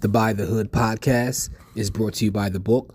[0.00, 2.94] The Buy the Hood podcast is brought to you by the book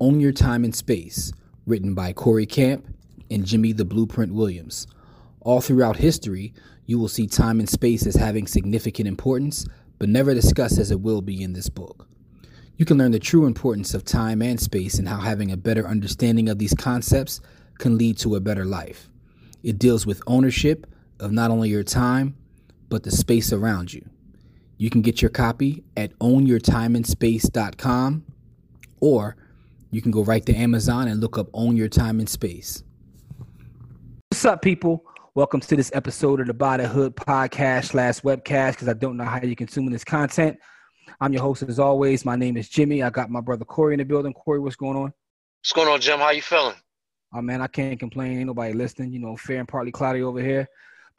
[0.00, 1.32] Own Your Time and Space,
[1.64, 2.92] written by Corey Camp
[3.30, 4.88] and Jimmy the Blueprint Williams.
[5.42, 6.52] All throughout history,
[6.86, 9.64] you will see time and space as having significant importance,
[10.00, 12.08] but never discussed as it will be in this book.
[12.76, 15.86] You can learn the true importance of time and space and how having a better
[15.86, 17.40] understanding of these concepts
[17.78, 19.08] can lead to a better life.
[19.62, 20.88] It deals with ownership
[21.20, 22.34] of not only your time,
[22.88, 24.04] but the space around you.
[24.80, 28.24] You can get your copy at ownyourtimeandspace.com
[29.02, 29.36] or
[29.90, 32.82] you can go right to Amazon and look up Own Your Time and Space.
[34.30, 35.04] What's up, people?
[35.34, 39.18] Welcome to this episode of the Buy the Hood podcast slash webcast because I don't
[39.18, 40.56] know how you're consuming this content.
[41.20, 42.24] I'm your host as always.
[42.24, 43.02] My name is Jimmy.
[43.02, 44.32] I got my brother Corey in the building.
[44.32, 45.12] Corey, what's going on?
[45.60, 46.20] What's going on, Jim?
[46.20, 46.76] How you feeling?
[47.34, 48.38] Oh man, I can't complain.
[48.38, 49.12] Ain't nobody listening.
[49.12, 50.66] You know, fair and partly cloudy over here.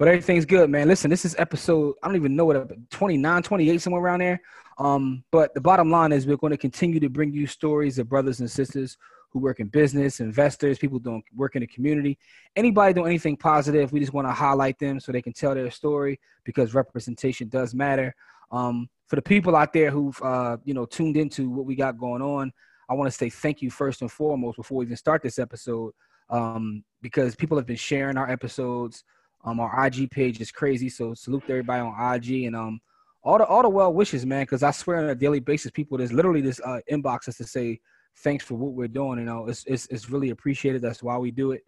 [0.01, 0.87] But everything's good, man.
[0.87, 4.41] Listen, this is episode, I don't even know what, 29, 28, somewhere around there.
[4.79, 8.09] Um, but the bottom line is we're going to continue to bring you stories of
[8.09, 8.97] brothers and sisters
[9.29, 12.17] who work in business, investors, people doing work in the community.
[12.55, 15.69] Anybody doing anything positive, we just want to highlight them so they can tell their
[15.69, 18.15] story because representation does matter.
[18.51, 21.99] Um, for the people out there who've uh, you know tuned into what we got
[21.99, 22.51] going on,
[22.89, 25.93] I want to say thank you first and foremost before we even start this episode
[26.31, 29.03] um, because people have been sharing our episodes.
[29.43, 32.79] Um, our IG page is crazy, so salute to everybody on IG and um,
[33.23, 34.43] all the all the well wishes, man.
[34.43, 37.43] Because I swear on a daily basis, people there's literally this uh, inbox us to
[37.45, 37.79] say
[38.17, 39.19] thanks for what we're doing.
[39.19, 40.81] You know, it's it's, it's really appreciated.
[40.81, 41.63] That's why we do it.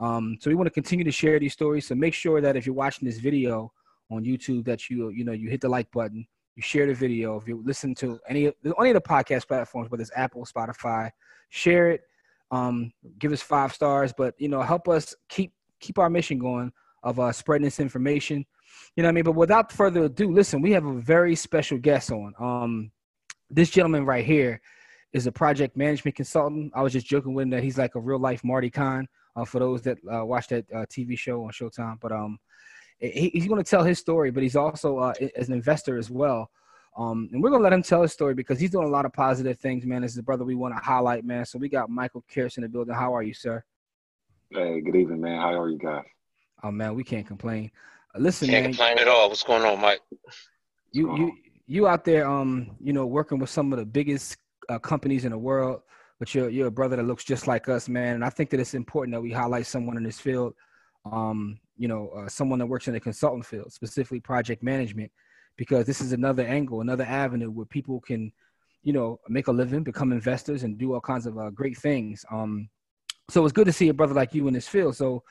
[0.00, 1.86] Um, so we want to continue to share these stories.
[1.86, 3.72] So make sure that if you're watching this video
[4.10, 7.38] on YouTube, that you you know you hit the like button, you share the video.
[7.40, 11.10] If you listen to any any of the podcast platforms, whether it's Apple, Spotify,
[11.48, 12.02] share it.
[12.50, 16.72] Um, give us five stars, but you know help us keep keep our mission going
[17.04, 18.44] of uh, spreading this information.
[18.96, 19.24] You know what I mean?
[19.24, 22.34] But without further ado, listen, we have a very special guest on.
[22.38, 22.90] Um,
[23.50, 24.60] this gentleman right here
[25.12, 26.72] is a project management consultant.
[26.74, 29.06] I was just joking with him that he's like a real life Marty Kaan.
[29.36, 32.38] Uh, for those that uh, watch that uh, TV show on Showtime, but um,
[33.00, 34.30] he, he's going to tell his story.
[34.30, 36.50] But he's also uh, as an investor as well.
[36.96, 39.12] Um, and we're gonna let him tell his story because he's doing a lot of
[39.12, 40.02] positive things, man.
[40.02, 41.44] This is the brother we want to highlight, man.
[41.44, 42.94] So we got Michael Kearse in the building.
[42.94, 43.64] How are you, sir?
[44.50, 45.40] Hey, good evening, man.
[45.40, 46.04] How are you guys?
[46.64, 47.70] Oh man, we can't complain.
[48.14, 49.28] Uh, listen, Can't man, complain at all.
[49.28, 50.00] What's going on, Mike?
[50.92, 51.32] you you
[51.66, 54.38] you out there, um, you know, working with some of the biggest
[54.70, 55.82] uh, companies in the world,
[56.18, 58.14] but you're you're a brother that looks just like us, man.
[58.14, 60.54] And I think that it's important that we highlight someone in this field,
[61.12, 65.12] um, you know, uh, someone that works in the consultant field, specifically project management,
[65.58, 68.32] because this is another angle, another avenue where people can,
[68.82, 72.24] you know, make a living, become investors, and do all kinds of uh, great things.
[72.30, 72.70] Um,
[73.28, 74.96] so it's good to see a brother like you in this field.
[74.96, 75.24] So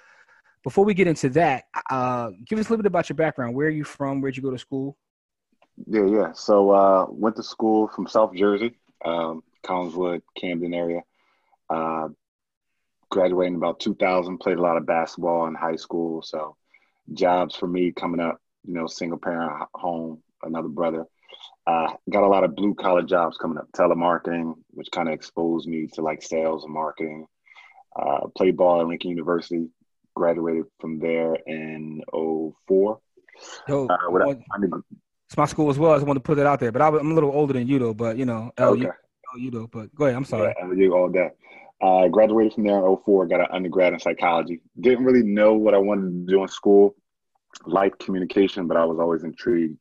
[0.63, 3.55] before we get into that, uh, give us a little bit about your background.
[3.55, 4.21] Where are you from?
[4.21, 4.97] Where'd you go to school?
[5.87, 6.31] Yeah, yeah.
[6.33, 11.01] So uh, went to school from South Jersey, um, Collingswood, Camden area.
[11.69, 12.09] Uh,
[13.09, 14.37] graduated in about 2000.
[14.37, 16.21] Played a lot of basketball in high school.
[16.21, 16.55] So
[17.13, 18.39] jobs for me coming up.
[18.65, 21.05] You know, single parent home, another brother.
[21.67, 25.67] Uh, got a lot of blue collar jobs coming up, telemarketing, which kind of exposed
[25.67, 27.25] me to like sales and marketing.
[27.95, 29.67] Uh, played ball at Lincoln University,
[30.15, 32.99] graduated from there in 04.
[33.67, 34.71] Yo, uh, what, I, mean,
[35.27, 35.91] it's my school as well.
[35.91, 37.67] I just want to put it out there, but I, am a little older than
[37.67, 37.93] you though.
[37.93, 38.89] But you know, LU, okay.
[39.35, 39.67] LU though.
[39.67, 40.15] But go ahead.
[40.15, 40.53] I'm sorry.
[40.57, 41.29] Yeah, LU all day.
[41.81, 43.27] Uh, graduated from there in 04.
[43.27, 44.61] Got an undergrad in psychology.
[44.79, 46.95] Didn't really know what I wanted to do in school.
[47.65, 49.77] Liked communication, but I was always intrigued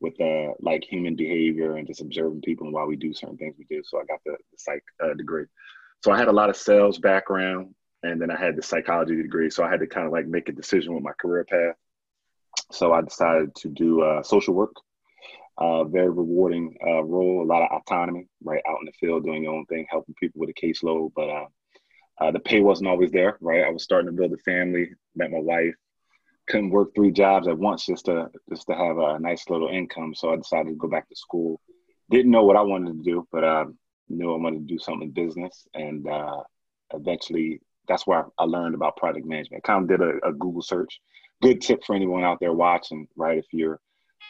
[0.00, 3.54] with uh, like human behavior and just observing people and why we do certain things
[3.58, 3.82] we do.
[3.84, 5.44] So I got the, the psych uh, degree.
[6.02, 9.50] So I had a lot of sales background, and then I had the psychology degree.
[9.50, 11.74] So I had to kind of like make a decision with my career path.
[12.72, 14.74] So I decided to do uh, social work.
[15.58, 19.42] Uh, very rewarding uh, role, a lot of autonomy, right out in the field, doing
[19.42, 21.10] your own thing, helping people with a caseload.
[21.14, 21.46] But uh,
[22.18, 23.64] uh, the pay wasn't always there, right?
[23.64, 25.74] I was starting to build a family, met my wife,
[26.48, 30.14] couldn't work three jobs at once just to just to have a nice little income.
[30.14, 31.60] So I decided to go back to school.
[32.10, 33.64] Didn't know what I wanted to do, but I
[34.08, 36.42] knew I wanted to do something in business, and uh,
[36.92, 39.64] eventually that's where I learned about project management.
[39.64, 41.00] I kind of did a, a, Google search.
[41.42, 43.38] Good tip for anyone out there watching, right?
[43.38, 43.80] If you're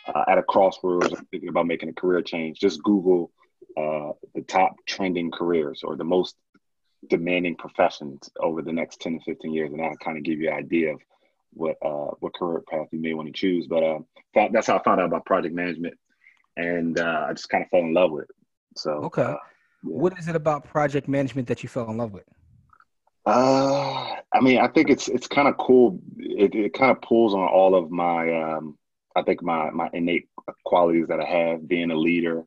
[0.06, 3.30] uh, at a crossroads thinking about making a career change, just Google
[3.76, 6.36] uh, the top trending careers or the most
[7.10, 9.70] demanding professions over the next 10 to 15 years.
[9.70, 11.00] And that'll kind of give you an idea of
[11.52, 13.66] what uh, what career path you may want to choose.
[13.66, 13.98] But uh,
[14.52, 15.98] that's how I found out about project management.
[16.56, 18.36] And uh, I just kind of fell in love with it.
[18.78, 19.22] So, okay.
[19.22, 19.36] Uh, yeah.
[19.82, 22.24] What is it about project management that you fell in love with?
[23.26, 26.00] Uh, I mean, I think it's it's kind of cool.
[26.16, 28.78] It, it kind of pulls on all of my, um,
[29.14, 30.28] I think my my innate
[30.64, 32.44] qualities that I have, being a leader,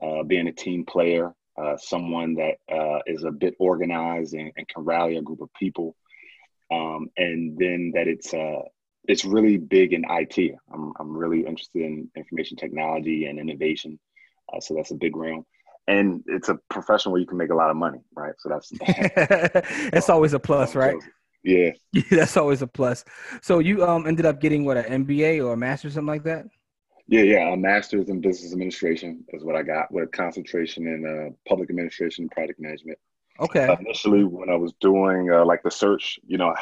[0.00, 4.68] uh, being a team player, uh, someone that uh, is a bit organized and, and,
[4.68, 5.96] can rally a group of people,
[6.70, 8.62] um, and then that it's uh,
[9.08, 10.54] it's really big in IT.
[10.72, 13.98] I'm I'm really interested in information technology and innovation,
[14.52, 15.44] uh, so that's a big realm.
[15.88, 18.34] And it's a profession where you can make a lot of money, right?
[18.38, 18.70] So that's
[19.90, 20.96] that's always a plus, right?
[21.44, 21.72] Yeah,
[22.08, 23.04] that's always a plus.
[23.40, 26.46] So you um ended up getting what an MBA or a master, something like that.
[27.08, 31.04] Yeah, yeah, a master's in business administration is what I got with a concentration in
[31.04, 32.96] uh, public administration and project management.
[33.40, 33.66] Okay.
[33.66, 36.54] Uh, initially, when I was doing uh, like the search, you know,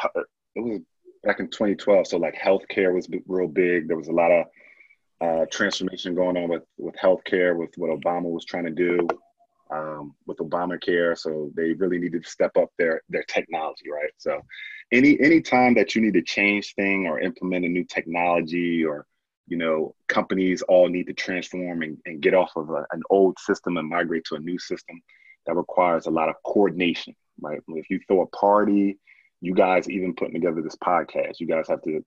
[0.55, 0.81] it was
[1.22, 2.06] back in 2012.
[2.06, 3.88] So like healthcare was real big.
[3.88, 4.46] There was a lot of
[5.20, 9.06] uh, transformation going on with with healthcare, with what Obama was trying to do
[9.70, 11.17] um, with Obamacare.
[11.17, 14.12] So they really needed to step up their their technology, right?
[14.19, 14.40] So
[14.93, 19.06] any any time that you need to change thing or implement a new technology or
[19.46, 23.38] you know companies all need to transform and, and get off of a, an old
[23.38, 25.00] system and migrate to a new system
[25.46, 28.99] that requires a lot of coordination right if you throw a party
[29.40, 32.05] you guys even putting together this podcast you guys have to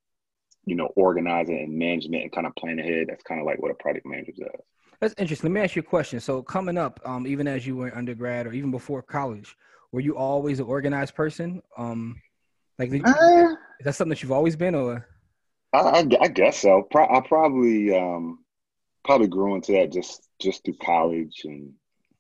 [0.65, 3.62] you know organizing it and management and kind of plan ahead that's kind of like
[3.62, 4.62] what a project manager does
[5.00, 7.75] that's interesting let me ask you a question so coming up um, even as you
[7.75, 9.56] were undergrad or even before college
[9.92, 12.19] were you always an organized person um
[12.80, 15.06] like uh, is that something that you've always been or
[15.74, 16.88] I, I, guess so.
[16.89, 18.39] Pro- I probably um,
[19.04, 21.74] probably grew into that just just through college and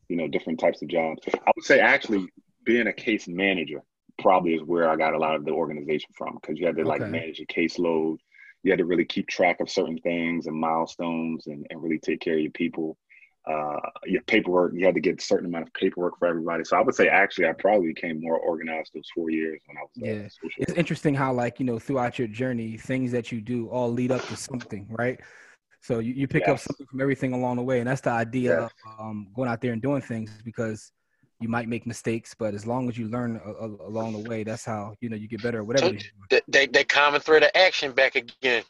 [0.09, 1.21] you know different types of jobs.
[1.33, 2.27] I would say actually
[2.65, 3.83] being a case manager
[4.19, 6.83] probably is where I got a lot of the organization from because you had to
[6.83, 7.11] like okay.
[7.11, 8.17] manage a caseload.
[8.63, 12.21] You had to really keep track of certain things and milestones and, and really take
[12.21, 12.97] care of your people
[13.45, 14.73] uh, your paperwork.
[14.73, 16.63] You had to get a certain amount of paperwork for everybody.
[16.63, 19.81] So I would say actually, I probably became more organized those four years when I
[19.81, 19.89] was.
[19.97, 23.67] Uh, yeah, it's interesting how like you know throughout your journey, things that you do
[23.67, 25.19] all lead up to something, right?
[25.81, 26.49] So you, you pick yes.
[26.49, 28.71] up something from everything along the way, and that's the idea yes.
[28.85, 30.93] of um, going out there and doing things because
[31.43, 34.43] you might make mistakes, but as long as you learn a, a, along the way,
[34.43, 35.97] that's how you know you get better or whatever.
[36.31, 38.63] So they, they common thread of action back again.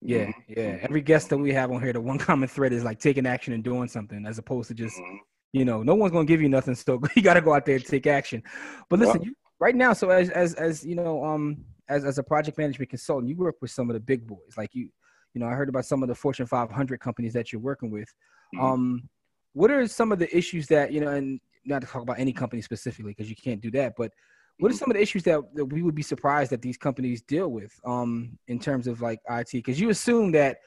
[0.00, 0.52] Yeah, mm-hmm.
[0.56, 0.78] yeah.
[0.82, 3.52] Every guest that we have on here, the one common thread is like taking action
[3.52, 5.16] and doing something, as opposed to just, mm-hmm.
[5.52, 7.76] you know, no one's gonna give you nothing, so you got to go out there
[7.76, 8.42] and take action.
[8.88, 12.18] But listen, well, you, right now, so as as as you know, um, as as
[12.18, 14.88] a project management consultant, you work with some of the big boys, like you,
[15.34, 18.08] you know, I heard about some of the Fortune 500 companies that you're working with.
[18.54, 18.64] Mm-hmm.
[18.64, 19.08] Um,
[19.54, 22.32] what are some of the issues that you know, and not to talk about any
[22.32, 24.10] company specifically because you can't do that, but
[24.58, 24.78] what are mm-hmm.
[24.78, 27.72] some of the issues that, that we would be surprised that these companies deal with
[27.84, 29.50] um, in terms of like IT?
[29.52, 30.58] Because you assume that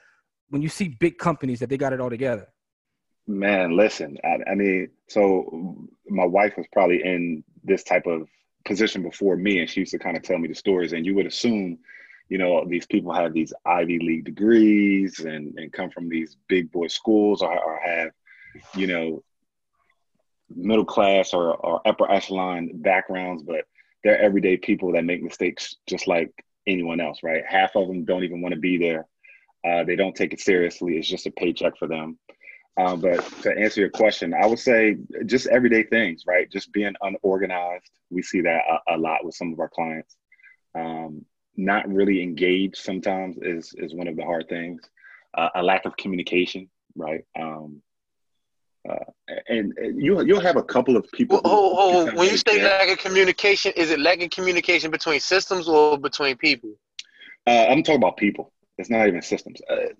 [0.50, 2.46] when you see big companies that they got it all together.
[3.26, 8.28] Man, listen, I, I mean, so my wife was probably in this type of
[8.64, 11.14] position before me, and she used to kind of tell me the stories, and you
[11.16, 11.78] would assume,
[12.28, 16.70] you know, these people have these Ivy League degrees and, and come from these big
[16.70, 18.10] boy schools or, or have,
[18.74, 19.24] you know,
[20.54, 23.64] middle class or, or upper echelon backgrounds, but
[24.04, 26.32] they're everyday people that make mistakes just like
[26.66, 27.42] anyone else, right?
[27.46, 29.06] Half of them don't even want to be there.
[29.66, 30.96] Uh, they don't take it seriously.
[30.96, 32.18] It's just a paycheck for them.
[32.78, 36.50] Um, but to answer your question, I would say just everyday things, right?
[36.50, 37.90] Just being unorganized.
[38.10, 40.16] We see that a, a lot with some of our clients.
[40.74, 41.24] Um,
[41.56, 44.82] not really engaged sometimes is is one of the hard things.
[45.32, 47.24] Uh, a lack of communication, right?
[47.38, 47.80] Um,
[48.88, 51.40] uh, and, and you you'll have a couple of people.
[51.44, 55.68] Oh, oh, when you say lack of communication, is it lack of communication between systems
[55.68, 56.70] or between people?
[57.46, 58.52] Uh, I'm talking about people.
[58.78, 59.60] It's not even systems.
[59.68, 59.94] Uh,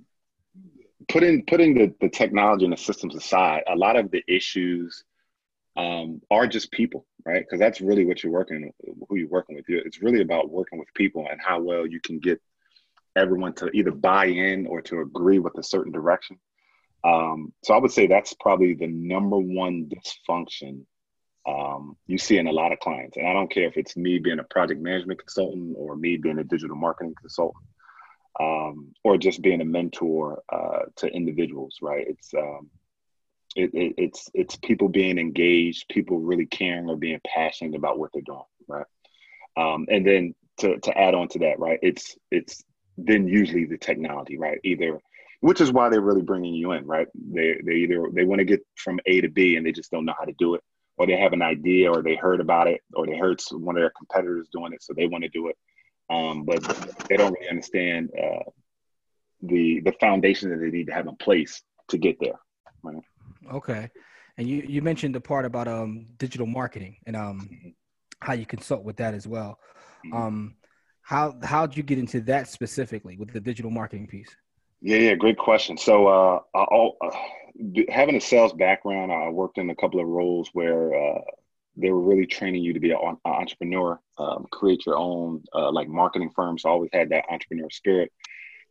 [1.08, 5.04] putting putting the, the technology and the systems aside, a lot of the issues
[5.76, 7.42] um, are just people, right?
[7.42, 8.72] Because that's really what you're working,
[9.08, 9.64] who you're working with.
[9.68, 12.40] It's really about working with people and how well you can get
[13.14, 16.38] everyone to either buy in or to agree with a certain direction.
[17.06, 20.86] Um, so I would say that's probably the number one dysfunction
[21.46, 23.16] um, you see in a lot of clients.
[23.16, 26.38] And I don't care if it's me being a project management consultant or me being
[26.38, 27.64] a digital marketing consultant
[28.40, 32.06] um, or just being a mentor uh, to individuals, right?
[32.08, 32.68] It's um,
[33.54, 38.10] it, it, it's it's people being engaged, people really caring or being passionate about what
[38.12, 38.86] they're doing, right?
[39.56, 41.78] Um, and then to, to add on to that, right?
[41.82, 42.64] It's it's
[42.98, 44.58] then usually the technology, right?
[44.64, 45.00] Either
[45.40, 47.09] which is why they're really bringing you in, right?
[47.14, 50.05] They they either they want to get from A to B and they just don't
[50.05, 50.62] know how to do it,
[50.97, 53.81] or they have an idea, or they heard about it, or they heard one of
[53.81, 55.57] their competitors doing it, so they want to do it,
[56.11, 56.62] um, but
[57.09, 58.50] they don't really understand uh,
[59.43, 62.38] the the foundation that they need to have in place to get there.
[62.83, 63.02] Right?
[63.52, 63.90] Okay,
[64.38, 67.69] and you you mentioned the part about um digital marketing and um mm-hmm.
[68.21, 69.59] how you consult with that as well.
[70.05, 70.16] Mm-hmm.
[70.16, 70.57] Um,
[71.02, 74.35] how how did you get into that specifically with the digital marketing piece?
[74.80, 75.78] Yeah, yeah, great question.
[75.78, 77.11] So, uh, I'll, uh,
[77.88, 81.21] having a sales background, I worked in a couple of roles where uh,
[81.76, 85.88] they were really training you to be an entrepreneur, um, create your own uh, like
[85.88, 86.62] marketing firms.
[86.62, 88.12] So I always had that entrepreneur spirit.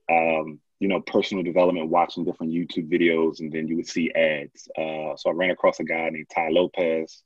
[0.09, 4.67] Um, you know, personal development, watching different YouTube videos, and then you would see ads.
[4.77, 7.23] Uh, so I ran across a guy named Tai Lopez.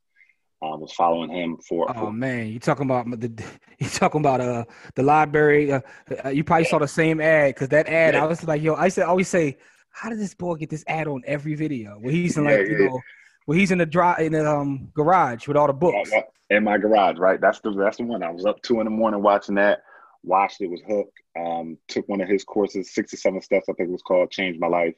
[0.61, 1.89] I was following him for.
[1.89, 3.43] Oh for, man, you talking about the?
[3.79, 5.71] You talking about uh the library?
[5.71, 5.79] Uh,
[6.25, 6.69] uh you probably yeah.
[6.69, 8.13] saw the same ad because that ad.
[8.13, 8.23] Yeah.
[8.23, 9.57] I was like, yo, I said always say,
[9.91, 11.97] how did this boy get this ad on every video?
[11.99, 12.99] Where he's in like yeah, you know,
[13.45, 16.11] where he's in the dry in the um garage with all the books.
[16.49, 17.39] In my garage, right?
[17.39, 18.21] That's the that's the one.
[18.21, 19.83] I was up two in the morning watching that.
[20.23, 21.17] Watched it, was hooked.
[21.39, 24.67] Um, took one of his courses, sixty-seven steps, I think it was called, changed my
[24.67, 24.95] life.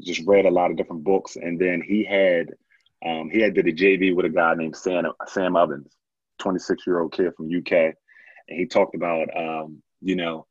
[0.00, 2.48] Just read a lot of different books, and then he had
[3.04, 5.92] um, he had did a JV with a guy named Sam Sam Ovens,
[6.38, 7.94] 26 year old kid from UK, and
[8.58, 10.46] he talked about um, you know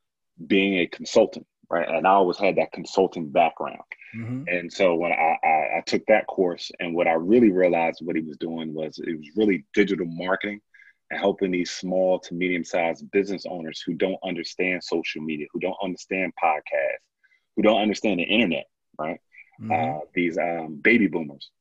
[0.48, 1.88] being a consultant, right?
[1.88, 3.82] And I always had that consulting background,
[4.16, 4.44] mm-hmm.
[4.48, 8.16] and so when I, I, I took that course, and what I really realized what
[8.16, 10.62] he was doing was it was really digital marketing
[11.10, 15.60] and helping these small to medium sized business owners who don't understand social media, who
[15.60, 17.06] don't understand podcasts,
[17.56, 18.66] who don't understand the internet,
[18.98, 19.20] right?
[19.62, 19.72] Mm-hmm.
[19.72, 21.52] Uh, these um, baby boomers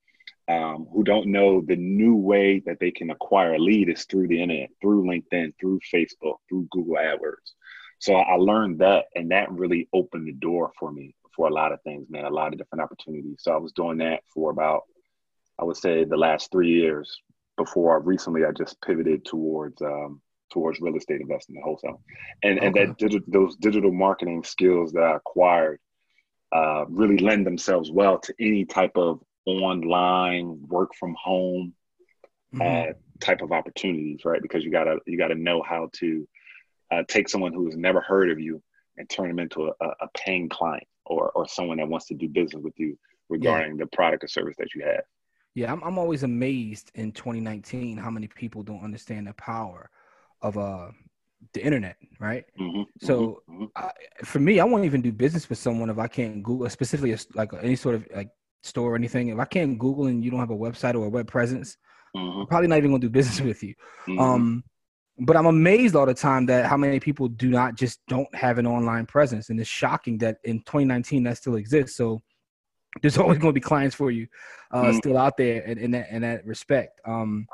[0.51, 4.27] um, who don't know the new way that they can acquire a lead is through
[4.27, 7.53] the internet, through LinkedIn, through Facebook, through Google AdWords.
[8.01, 11.73] So I learned that, and that really opened the door for me for a lot
[11.73, 13.37] of things, man, a lot of different opportunities.
[13.41, 14.83] So I was doing that for about,
[15.61, 17.21] I would say, the last three years
[17.57, 22.03] before recently I just pivoted towards um, towards real estate investing and wholesale,
[22.43, 22.67] and okay.
[22.67, 25.79] and that digi- those digital marketing skills that I acquired
[26.53, 29.21] uh, really lend themselves well to any type of
[29.59, 31.75] online work from home
[32.55, 32.91] mm-hmm.
[32.91, 34.43] uh, type of opportunities, right?
[34.43, 36.29] Because you gotta you gotta know how to
[36.91, 38.63] uh, take someone who has never heard of you
[38.97, 42.29] and turn them into a, a paying client or or someone that wants to do
[42.29, 43.85] business with you regarding yeah.
[43.85, 45.03] the product or service that you have.
[45.55, 49.91] Yeah, I'm I'm always amazed in 2019 how many people don't understand the power
[50.43, 50.89] of uh
[51.55, 52.45] the internet, right?
[52.61, 53.65] Mm-hmm, so mm-hmm.
[53.75, 53.91] I,
[54.25, 57.51] for me, I won't even do business with someone if I can't Google specifically like
[57.63, 58.29] any sort of like
[58.63, 61.11] store or anything, if I can't Google and you don't have a website or a
[61.11, 61.77] web presence,
[62.17, 62.41] mm-hmm.
[62.41, 63.75] I'm probably not even gonna do business with you.
[64.07, 64.19] Mm-hmm.
[64.19, 64.65] Um,
[65.23, 68.59] but I'm amazed all the time that how many people do not just don't have
[68.59, 71.97] an online presence, and it's shocking that in 2019 that still exists.
[71.97, 72.23] So
[73.03, 74.27] there's always going to be clients for you
[74.71, 74.97] uh, mm-hmm.
[74.97, 77.01] still out there in, in, that in that respect.
[77.05, 77.47] Um,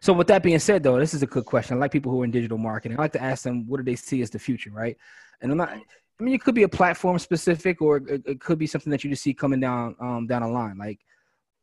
[0.00, 1.76] so with that being said, though, this is a good question.
[1.76, 2.98] I like people who are in digital marketing.
[2.98, 4.96] I like to ask them, what do they see as the future, right?
[5.40, 5.76] And I'm not
[6.22, 9.02] I mean, it could be a platform specific, or it, it could be something that
[9.02, 10.78] you just see coming down um, down the line.
[10.78, 11.00] Like,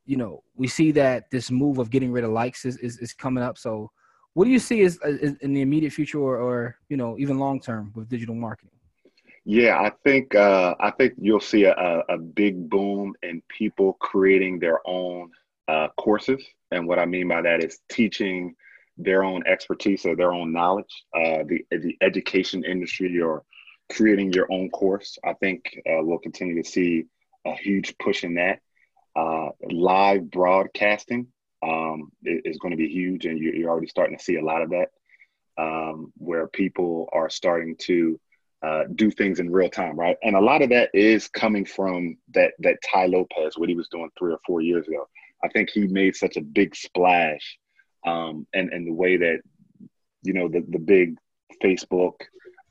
[0.06, 3.14] you know, we see that this move of getting rid of likes is is, is
[3.14, 3.58] coming up.
[3.58, 3.90] So,
[4.34, 7.40] what do you see is, as in the immediate future, or, or you know, even
[7.40, 8.74] long term with digital marketing?
[9.46, 14.60] Yeah, I think uh, I think you'll see a, a big boom in people creating
[14.60, 15.32] their own
[15.70, 18.56] uh, courses, and what I mean by that is teaching
[18.98, 21.06] their own expertise or their own knowledge.
[21.16, 23.46] Uh, the the education industry or
[23.92, 25.18] creating your own course.
[25.24, 27.06] I think uh, we'll continue to see
[27.46, 28.60] a huge push in that.
[29.16, 31.28] Uh, live broadcasting
[31.64, 34.70] um, is, going to be huge, and you're, already starting to see a lot of
[34.70, 34.90] that,
[35.58, 38.20] um, where people are starting to
[38.62, 40.18] uh, do things in real time, right?
[40.24, 43.88] And a lot of that is coming from that that Tai Lopez, what he was
[43.90, 45.08] doing three or four years ago.
[45.44, 47.58] I think he made such a big splash,
[48.06, 49.40] um, and and the way that
[50.24, 51.18] you know the the big
[51.64, 52.16] Facebook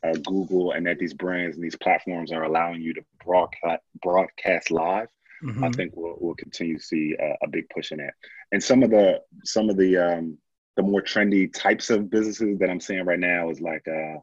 [0.02, 4.70] uh, Google and that these brands and these platforms are allowing you to broadcast broadcast
[4.70, 5.08] live,
[5.42, 5.64] mm-hmm.
[5.64, 8.14] I think we'll, we'll continue to see a, a, big push in that.
[8.52, 10.38] And some of the some of the um,
[10.76, 14.18] the more trendy types of businesses that I'm seeing right now is like uh,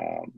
[0.00, 0.32] um,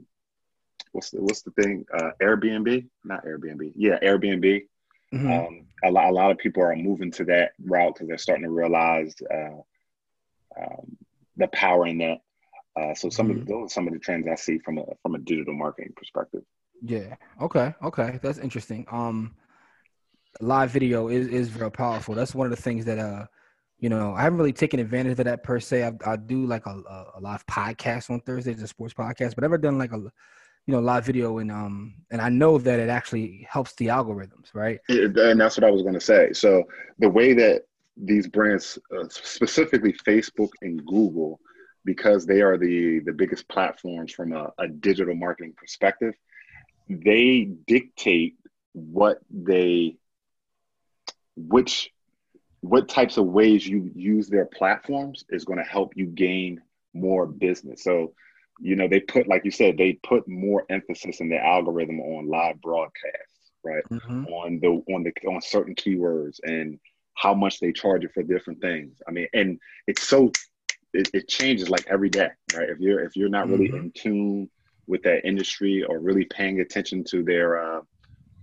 [0.92, 1.84] what's the what's the thing?
[1.92, 3.72] Uh, Airbnb, not Airbnb.
[3.76, 4.66] Yeah, Airbnb.
[5.14, 5.30] Mm-hmm.
[5.30, 8.44] Um, a, lot, a lot of people are moving to that route because they're starting
[8.44, 9.60] to realize uh,
[10.60, 10.96] um,
[11.36, 12.18] the power in that.
[12.78, 13.40] Uh, so some mm-hmm.
[13.40, 15.54] of the, those are some of the trends I see from a from a digital
[15.54, 16.42] marketing perspective.
[16.82, 17.16] Yeah.
[17.40, 17.74] Okay.
[17.82, 18.18] Okay.
[18.22, 18.86] That's interesting.
[18.90, 19.34] Um,
[20.40, 22.14] live video is is very powerful.
[22.14, 23.26] That's one of the things that uh,
[23.78, 25.84] you know, I haven't really taken advantage of that per se.
[25.84, 26.82] I, I do like a,
[27.14, 30.72] a live podcast on Thursdays, a sports podcast, but I've never done like a you
[30.72, 34.80] know live video and um and I know that it actually helps the algorithms, right?
[34.88, 36.32] And that's what I was going to say.
[36.32, 36.64] So
[36.98, 37.62] the way that
[37.96, 41.40] these brands, uh, specifically Facebook and Google,
[41.86, 46.14] because they are the the biggest platforms from a, a digital marketing perspective
[46.88, 48.36] they dictate
[48.72, 49.96] what they
[51.36, 51.90] which
[52.60, 56.60] what types of ways you use their platforms is going to help you gain
[56.92, 58.12] more business so
[58.60, 62.28] you know they put like you said they put more emphasis in the algorithm on
[62.28, 63.84] live broadcasts right?
[63.90, 64.30] Mhm.
[64.30, 66.78] On the on the on certain keywords and
[67.14, 69.02] how much they charge you for different things.
[69.08, 70.30] I mean, and it's so
[70.96, 72.68] it, it changes like every day, right?
[72.68, 73.76] If you're if you're not really Mhm.
[73.78, 74.50] in tune
[74.86, 77.80] with that industry or really paying attention to their uh,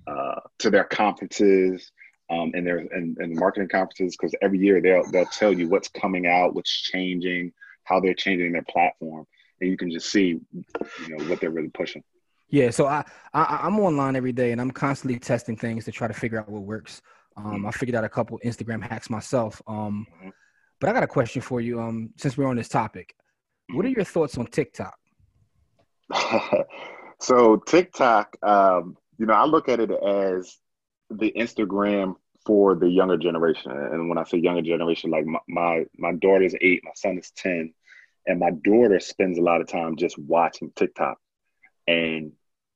[0.07, 1.91] uh, to their conferences
[2.29, 5.87] um, and their and, and marketing conferences, because every year they'll they'll tell you what's
[5.89, 7.51] coming out, what's changing,
[7.85, 9.25] how they're changing their platform,
[9.59, 12.03] and you can just see, you know, what they're really pushing.
[12.49, 16.07] Yeah, so I, I I'm online every day and I'm constantly testing things to try
[16.07, 17.01] to figure out what works.
[17.35, 19.59] Um, I figured out a couple Instagram hacks myself.
[19.65, 20.31] Um, Mhm.
[20.83, 21.79] But I got a question for you.
[21.79, 23.15] Um, since we're on this topic,
[23.71, 24.99] what are your thoughts on TikTok?
[27.21, 30.57] so TikTok, um, you know, I look at it as
[31.09, 33.71] the Instagram for the younger generation.
[33.71, 37.31] And when I say younger generation, like my my, my daughter's eight, my son is
[37.31, 37.73] ten,
[38.27, 41.17] and my daughter spends a lot of time just watching TikTok.
[41.87, 42.33] And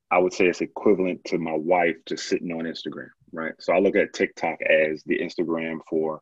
[0.10, 3.56] I would say it's equivalent to my wife just sitting on Instagram, right?
[3.60, 6.22] So I look at TikTok as the Instagram for.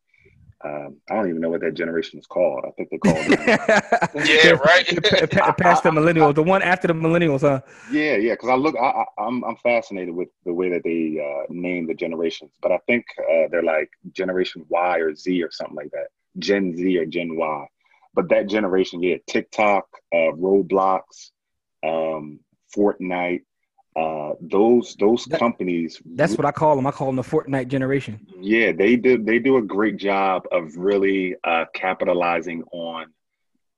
[0.66, 2.66] Um, I don't even know what that generation is called.
[2.68, 3.40] I think they call it.
[4.26, 4.86] Yeah, right.
[5.04, 7.62] Pa- pa- Past the millennials, the one after the millennials, huh?
[7.92, 11.20] Yeah, yeah, because I look, I, I, I'm I'm fascinated with the way that they
[11.22, 15.52] uh, name the generations, but I think uh, they're like Generation Y or Z or
[15.52, 16.08] something like that,
[16.40, 17.66] Gen Z or Gen Y.
[18.16, 21.02] But that generation, yeah, TikTok, uh, Roblox,
[21.84, 22.40] um,
[22.76, 23.44] Fortnite,
[23.96, 26.02] uh, those those That- companies.
[26.06, 26.86] That's what I call them.
[26.88, 28.20] I call them the Fortnite generation.
[28.40, 29.18] Yeah, they do.
[29.18, 33.08] They do a great job of really uh, capitalizing on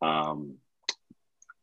[0.02, 0.56] um,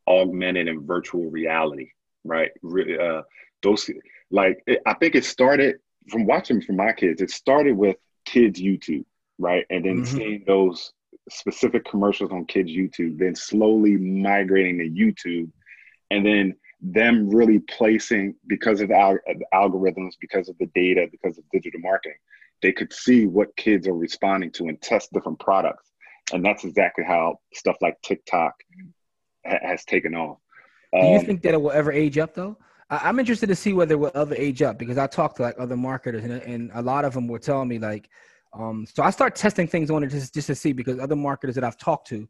[0.07, 1.89] augmented and virtual reality.
[2.23, 2.51] Right.
[2.61, 3.21] Really, uh,
[3.61, 3.89] those
[4.31, 5.77] like it, I think it started
[6.09, 7.21] from watching from my kids.
[7.21, 9.05] It started with kids YouTube,
[9.37, 10.07] right, and then Mhm.
[10.07, 10.93] seeing those
[11.29, 15.51] specific commercials on kids YouTube, then slowly migrating to YouTube,
[16.11, 19.19] and then them really placing because of the,
[19.53, 22.17] algorithms, because of the data, because of digital marketing,
[22.61, 25.91] they could see what kids are responding to and test different products.
[26.33, 28.53] And that's exactly how stuff like TikTok
[29.45, 30.37] ha- has taken off.
[30.93, 32.57] Do you Um, think that it will ever age up though?
[32.89, 35.43] I- I'm interested to see whether it will ever age up because I talked to
[35.43, 38.09] like other marketers and, and a lot of them were telling me like,
[38.53, 41.55] um, so I start testing things on it just, just to see because other marketers
[41.55, 42.27] that I've talked to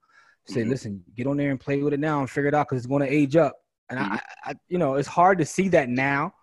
[0.47, 0.69] say, Mhm.
[0.69, 2.87] listen, get on there and play with it now and figure it out because it's
[2.87, 3.55] going to age up.
[3.89, 4.13] And Mm-hmm.
[4.15, 6.33] I, I, you know, it's hard to see that now.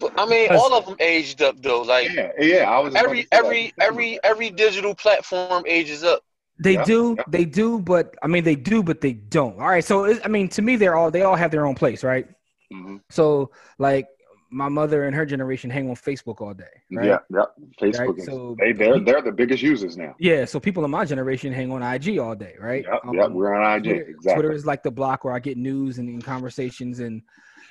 [0.00, 1.82] But, I mean, all of them aged up though.
[1.82, 2.70] Like yeah, yeah.
[2.70, 3.84] I was every about to say every that.
[3.84, 6.22] every every digital platform ages up.
[6.58, 7.24] They Yeah, do, yeah.
[7.28, 9.58] they do, but I mean, they do, but they don't.
[9.60, 11.74] All right, so it, I mean, to me, they're all they all have their own
[11.74, 12.26] place, right?
[12.72, 13.00] Mhm.
[13.10, 14.08] So like
[14.54, 17.06] my mother and her generation hang on Facebook all day, right?
[17.06, 17.42] Yeah, yeah.
[17.80, 20.14] Facebook Right, is so- they they're they're the biggest users now.
[20.18, 22.84] Yeah, so people in my generation hang on IG all day, right?
[22.86, 23.24] Yeah, yeah.
[23.24, 23.84] Um, We're on IG.
[23.84, 24.32] Twitter, exactly.
[24.34, 27.20] Twitter is like the block where I get news and, and conversations and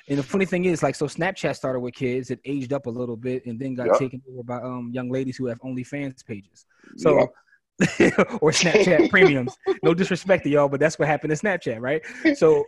[0.08, 2.90] and the funny thing is like so Snapchat started with kids, it aged up a
[2.90, 3.96] little bit and then got Yep.
[3.98, 6.66] taken over by um young ladies who have OnlyFans pages.
[6.96, 7.32] So
[8.40, 9.56] or Snapchat premiums.
[9.82, 12.02] No disrespect to y'all, but that's what happened to Snapchat, right?
[12.36, 12.64] So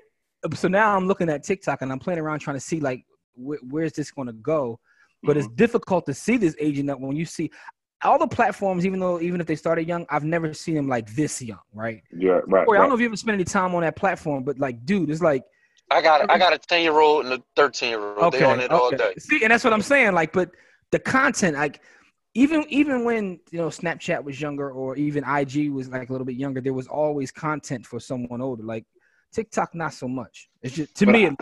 [0.55, 3.05] so now I'm looking at TikTok and I'm playing around trying to see like
[3.37, 4.79] wh- where's this going to go
[5.23, 5.57] but it's Mhm.
[5.57, 7.51] difficult to see this aging up when you see
[8.05, 11.09] all the platforms, even though even if they started young, I've never seen them like
[11.15, 12.03] this young, right?
[12.13, 12.67] yeah, right.
[12.67, 14.85] Corey, I don't know if you ever spent any time on that platform, but like,
[14.85, 15.43] dude, it's like
[15.91, 18.35] I got I got a ten year old and a thirteen year old.
[18.35, 19.15] okay, They on it all day.
[19.19, 20.13] See, and that's what I'm saying.
[20.13, 20.51] Like, but
[20.93, 21.81] the content, like,
[22.35, 26.27] even even when you know Snapchat was younger, or even IG was like a little
[26.27, 28.63] bit younger, there was always content for someone older.
[28.63, 28.85] Like
[29.33, 30.49] TikTok, not so much.
[30.63, 31.37] It's just to But me, I- it-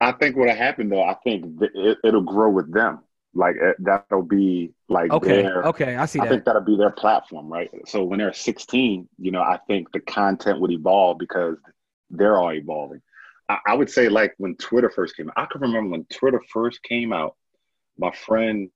[0.00, 3.00] I think what'll happen though, I think th- it, it'll grow with them.
[3.34, 5.62] Like it, that'll be like okay, their.
[5.64, 7.70] okay, I see I think that'll be their platform, right?
[7.86, 11.56] So when they're 16, you know, I think the content would evolve because
[12.10, 13.02] they're all evolving.
[13.48, 16.40] I, I would say like when Twitter first came out, I can remember when Twitter
[16.50, 17.36] first came out,
[17.98, 18.70] my friend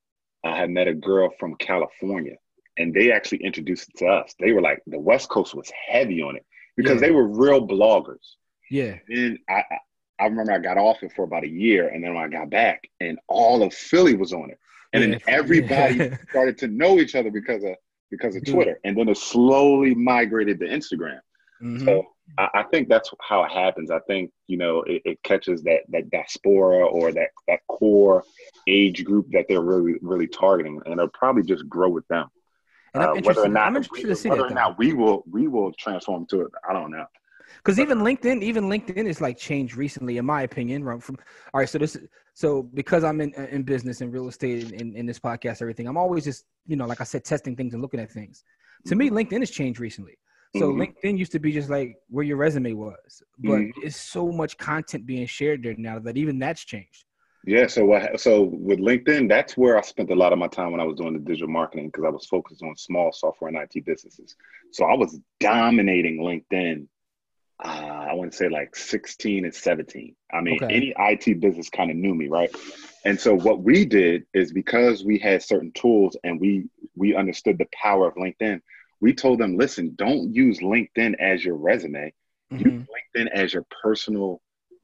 [0.44, 2.36] I had met a girl from California
[2.76, 4.34] and they actually introduced it to us.
[4.38, 7.08] They were like, the West Coast was heavy on it because Yeah.
[7.08, 8.36] they were real bloggers.
[8.70, 9.64] yeah, Then I,
[10.20, 12.50] I remember I got off it for about a year, and then when I got
[12.50, 14.58] back, and all of Philly was on it,
[14.92, 15.10] and Yeah.
[15.10, 16.16] then everybody Yeah.
[16.30, 17.74] started to know each other because of
[18.10, 21.20] because of Twitter, and then it slowly migrated to Instagram.
[21.62, 21.84] Mhm.
[21.84, 22.06] So
[22.38, 23.90] I, I think that's how it happens.
[23.90, 28.24] I think you know it, it catches that that diaspora or that that core
[28.66, 32.26] age group that they're really really targeting, and it'll probably just grow with them.
[32.94, 33.44] and I'm Uh, whether interested.
[33.46, 34.50] or not I'm interested to see whether that.
[34.52, 37.06] or not we will we will transform to it, I don't know.
[37.56, 40.84] Because even LinkedIn, even LinkedIn is like changed recently, in my opinion.
[40.84, 41.16] Right from
[41.52, 41.96] all right, so this,
[42.34, 45.96] so because I'm in in business and real estate in, in this podcast, everything, I'm
[45.96, 48.44] always just you know, like I said, testing things and looking at things.
[48.86, 50.16] To me, LinkedIn has changed recently.
[50.52, 50.78] So Mhm.
[51.04, 53.72] LinkedIn used to be just like where your resume was, but Mhm.
[53.84, 57.04] it's so much content being shared there now that even that's changed.
[57.44, 58.20] Yeah, so what?
[58.20, 60.96] So with LinkedIn, that's where I spent a lot of my time when I was
[60.96, 64.36] doing the digital marketing because I was focused on small software and IT businesses.
[64.72, 66.86] So I was dominating LinkedIn.
[67.62, 70.14] Uh, I want to say like 16 and 17.
[70.32, 70.74] I mean, Okay.
[70.74, 72.54] any IT business kind of knew me, right?
[73.04, 77.58] And so what we did is because we had certain tools and we we understood
[77.58, 78.60] the power of LinkedIn,
[79.00, 82.12] we told them, listen, don't use LinkedIn as your resume
[82.52, 82.60] Mhm.
[82.60, 82.82] use
[83.16, 84.40] LinkedIn as your personal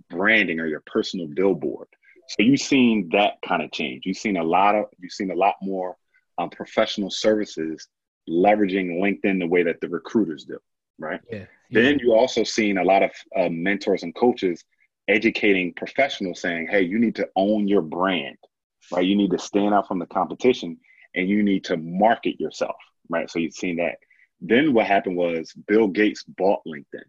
[0.09, 1.89] branding or your personal billboard.
[2.29, 4.03] So you've seen that kind of change.
[4.07, 5.97] You've seen a lot of you've seen a lot more
[6.39, 7.89] um, professional services
[8.29, 10.59] leveraging LinkedIn the way that the recruiters do,
[10.99, 11.21] right?
[11.31, 11.45] Yeah.
[11.71, 14.65] Then you also seen a lot of uh, mentors and coaches
[15.09, 18.37] educating professionals saying, "Hey, you need to own your brand,
[18.93, 19.05] right?
[19.05, 20.79] You need to stand out from the competition,
[21.15, 22.77] and you need to market yourself,
[23.09, 23.97] right?" So you've seen that.
[24.41, 27.05] Then what happened was Bill Gates bought LinkedIn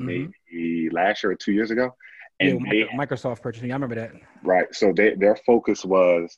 [0.00, 0.06] Mhm.
[0.06, 1.94] maybe last year or two years ago,
[2.40, 3.70] Yeah, and they Mic- Microsoft purchasing.
[3.70, 4.12] I remember that.
[4.42, 4.66] right.
[4.74, 6.36] So they, their focus was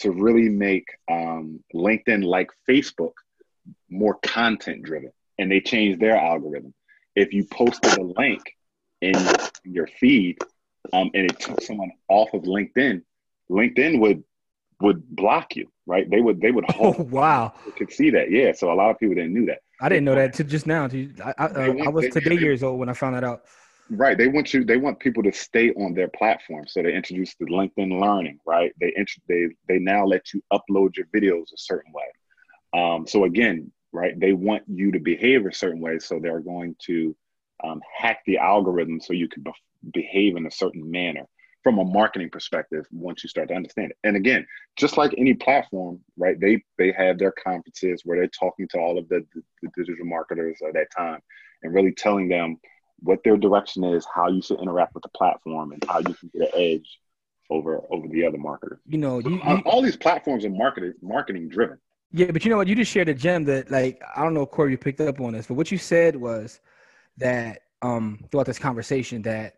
[0.00, 3.14] to really make um, LinkedIn like Facebook
[3.90, 6.74] more content driven, and they changed their algorithm.
[7.16, 8.42] If you posted a link
[9.00, 9.14] in
[9.64, 10.38] your feed,
[10.92, 13.02] um, and it took someone off of LinkedIn,
[13.50, 14.22] LinkedIn would
[14.80, 16.08] would block you, right?
[16.08, 17.10] They would they would Oh hold.
[17.10, 17.52] wow!
[17.66, 18.52] You could see that, yeah.
[18.52, 19.58] So a lot of people didn't knew that.
[19.80, 20.84] I didn't know that till just now.
[20.86, 23.42] I, I, uh, want- I was today years old when I found that out.
[23.90, 24.18] Right.
[24.18, 24.64] They want you.
[24.64, 26.66] They want people to stay on their platform.
[26.68, 28.38] So they introduced the LinkedIn Learning.
[28.46, 28.72] Right.
[28.80, 32.80] They int- they they now let you upload your videos a certain way.
[32.80, 35.98] Um, so again, right, they want you to behave a certain way.
[35.98, 37.16] So they're going to
[37.64, 39.52] um, hack the algorithm so you can be-
[39.92, 41.26] behave in a certain manner
[41.64, 42.86] from a marketing perspective.
[42.92, 44.46] Once you start to understand it, and again,
[44.76, 48.98] just like any platform, right, they they have their conferences where they're talking to all
[48.98, 51.20] of the, the, the digital marketers at that time
[51.62, 52.58] and really telling them
[53.00, 56.30] what their direction is, how you should interact with the platform, and how you can
[56.32, 56.98] get an edge
[57.50, 58.78] over over the other marketers.
[58.86, 61.78] You know, you, all, you all these platforms are marketing marketing driven.
[62.12, 62.68] Yeah, but you know what?
[62.68, 65.32] You just shared a gem that, like, I don't know, Corey, you picked up on
[65.34, 66.60] this, but what you said was
[67.16, 69.54] that um throughout this conversation that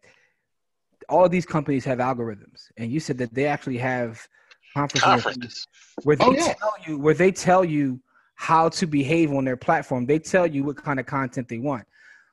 [1.08, 4.26] all of these companies have algorithms, and you said that they actually have
[4.74, 5.66] conferences Conferences.
[6.04, 6.52] where they Oh, yeah.
[6.54, 8.00] tell you where they tell you
[8.34, 10.06] how to behave on their platform.
[10.06, 11.86] They tell you what kind of content they want.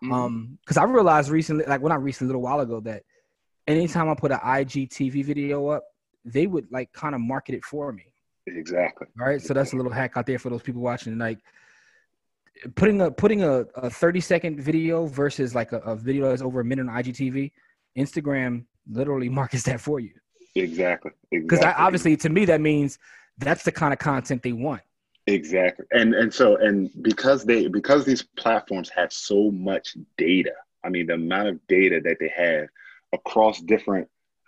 [0.04, 0.14] Mm-hmm.
[0.14, 3.04] Um, because I realized recently, like when I recently, a little while ago, that
[3.68, 5.84] anytime I put an IGTV video up,
[6.24, 8.04] they would like kind of market it for me.
[8.48, 9.08] Exactly.
[9.20, 11.18] All right, so that's a little hack out there for those people watching.
[11.18, 11.40] Like
[12.76, 16.62] putting a putting a, a thirty second video versus like a, a video that's over
[16.62, 17.52] a minute on IGTV,
[17.98, 20.14] Instagram literally markets that for you.
[20.56, 21.12] Exactly.
[21.32, 21.84] Because exactly.
[21.84, 22.98] obviously, to me, that means
[23.38, 24.82] that's the kind of content they want.
[25.28, 25.86] Exactly.
[25.92, 31.08] And and so and because they because these platforms have so much data, I mean
[31.08, 32.70] the amount of data that they have
[33.14, 34.08] across different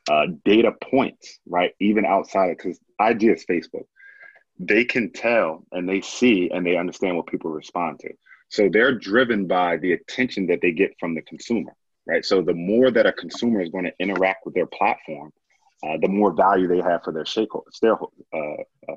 [0.09, 1.71] uh, data points, right?
[1.79, 3.85] Even outside of because IG is Facebook,
[4.57, 8.09] they can tell and they see and they understand what people respond to.
[8.49, 11.71] So they're driven by the attention that they get from the consumer,
[12.07, 12.25] right?
[12.25, 15.31] So the more that a consumer is going to interact with their platform,
[15.83, 18.11] uh, the more value they have for their stakeholders.
[18.33, 18.95] Uh, uh,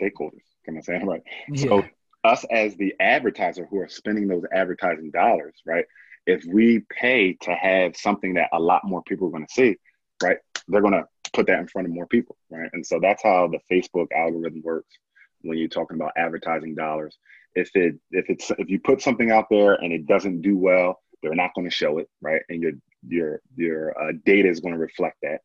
[0.00, 0.42] stakeholders.
[0.68, 1.22] Am I saying it right?
[1.48, 1.68] Yeah.
[1.68, 1.84] So
[2.24, 5.84] us as the advertiser who are spending those advertising dollars, right?
[6.26, 9.76] If we pay to have something that a lot more people are going to see,
[10.22, 10.38] right?
[10.68, 12.70] They're going to put that in front of more people, right?
[12.72, 14.98] And so that's how the Facebook algorithm works
[15.42, 17.18] when you're talking about advertising dollars.
[17.54, 21.00] If it if it's if you put something out there and it doesn't do well,
[21.22, 22.42] they're not going to show it, right?
[22.48, 22.72] And your
[23.06, 25.40] your your uh, data is going to reflect that.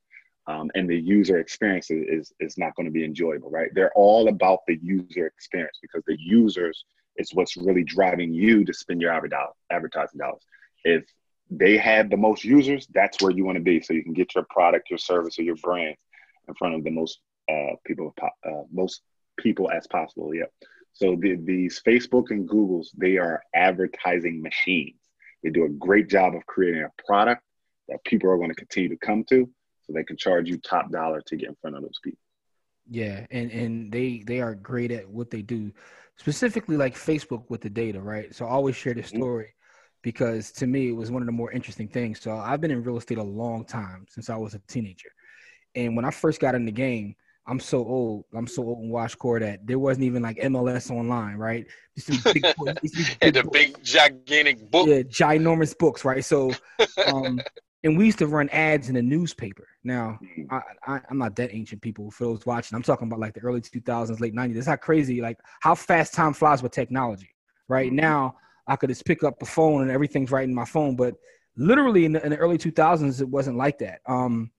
[0.47, 3.69] Um, and the user experience is, is, not going to be enjoyable, right?
[3.75, 6.83] They're all about the user experience because the users
[7.17, 10.41] is what's really driving you to spend your advertising dollars.
[10.83, 11.05] If
[11.51, 14.33] they have the most users, that's where you want to be, so you can get
[14.33, 15.95] your product, your service, or your brand
[16.47, 17.19] in front of the most
[17.51, 19.01] uh, people, uh, most
[19.37, 20.33] people as possible.
[20.33, 20.49] Yep.
[20.93, 24.95] So the, these Facebook and Googles, they are advertising machines.
[25.43, 27.41] They do a great job of creating a product
[27.89, 29.49] that people are going to continue to come to
[29.81, 32.19] so they can charge you top dollar to get in front of those people.
[32.89, 35.71] Yeah, and and they they are great at what they do,
[36.17, 38.33] specifically like Facebook with the data, right?
[38.35, 39.53] So I always share this story
[40.01, 42.21] because to me it was one of the more interesting things.
[42.21, 45.09] So I've been in real estate a long time since I was a teenager,
[45.75, 47.15] and when I first got in the game,
[47.47, 48.25] I'm so old.
[48.35, 51.65] I'm so old and wash core that there wasn't even like MLS online, right?
[52.07, 52.45] Be big,
[52.81, 54.87] be And the big gigantic book.
[54.87, 56.23] yeah, ginormous books, right?
[56.23, 56.59] So,
[57.05, 57.43] um,
[57.83, 59.67] and we used to run ads in the newspaper.
[59.83, 62.11] Now, I, I, I'm not that ancient, people.
[62.11, 64.55] For those watching, I'm talking about like the early 2000s, late 90s.
[64.55, 67.29] That's how crazy, like how fast time flies with technology.
[67.67, 67.95] Right Mhm.
[67.95, 68.35] now,
[68.67, 71.15] I could just pick up the phone and everything's right in my phone, but
[71.55, 74.01] literally in the, in the early 2000s, it wasn't like that.
[74.05, 74.51] Um,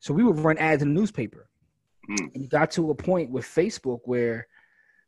[0.00, 1.48] So we would run ads in the newspaper.
[2.10, 2.34] Mm.
[2.34, 4.48] And got to a point with Facebook where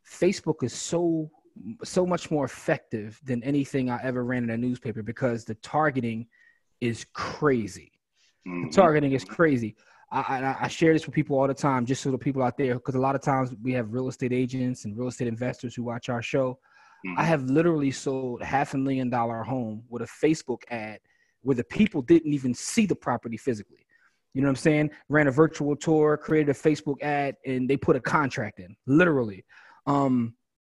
[0.09, 1.29] Facebook is so
[1.83, 6.27] so much more effective than anything I ever ran in a newspaper because the targeting
[6.81, 7.93] is crazy.
[8.45, 8.71] Mhm.
[8.71, 9.75] Targeting is crazy.
[10.11, 12.57] I, I, I share this with people all the time, just so the people out
[12.57, 15.73] there, because a lot of times we have real estate agents and real estate investors
[15.75, 16.59] who watch our show.
[17.05, 17.17] Mhm.
[17.17, 20.99] I have literally sold half a million dollar home with a Facebook ad
[21.41, 23.85] where the people didn't even see the property physically.
[24.33, 24.91] You know what I'm saying?
[25.09, 29.45] Ran a virtual tour, created a Facebook ad, and they put a contract in, literally.
[29.85, 30.35] Um,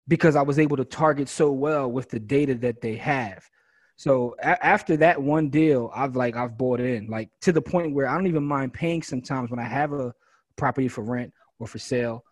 [0.09, 3.45] because I was able to target so well with the data that they have.
[3.97, 7.95] So a- after that one deal, I've like I've bought in like to the point
[7.95, 10.13] where I don't even mind paying sometimes when I have a
[10.57, 12.25] property for rent or for sale.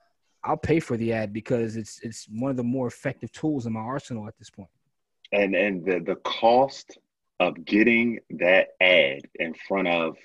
[0.45, 3.73] I'll pay for the ad because it's it's one of the more effective tools in
[3.73, 4.69] my arsenal at this point.
[5.33, 6.99] and and the the cost
[7.41, 10.17] of getting that ad in front of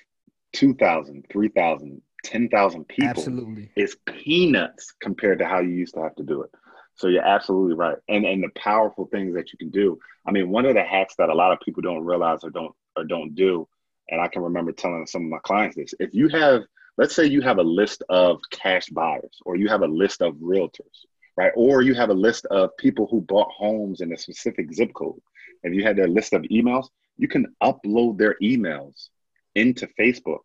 [0.52, 3.70] 2000 3000 10,000 people Absolutely.
[3.76, 6.50] is peanuts compared to how you used to have to do it
[6.94, 10.50] so you're absolutely right and and the powerful things that you can do i mean
[10.50, 13.34] one of the hacks that a lot of people don't realize or don't or don't
[13.34, 13.66] do
[14.10, 16.62] and i can remember telling some of my clients this if you have
[16.98, 20.34] let's say you have a list of cash buyers or you have a list of
[20.34, 21.52] realtors right?
[21.54, 25.20] Or you have a list of people who bought homes in a specific zip code.
[25.62, 26.88] If you had their list of emails
[27.20, 29.10] you can upload their emails
[29.54, 30.40] into facebook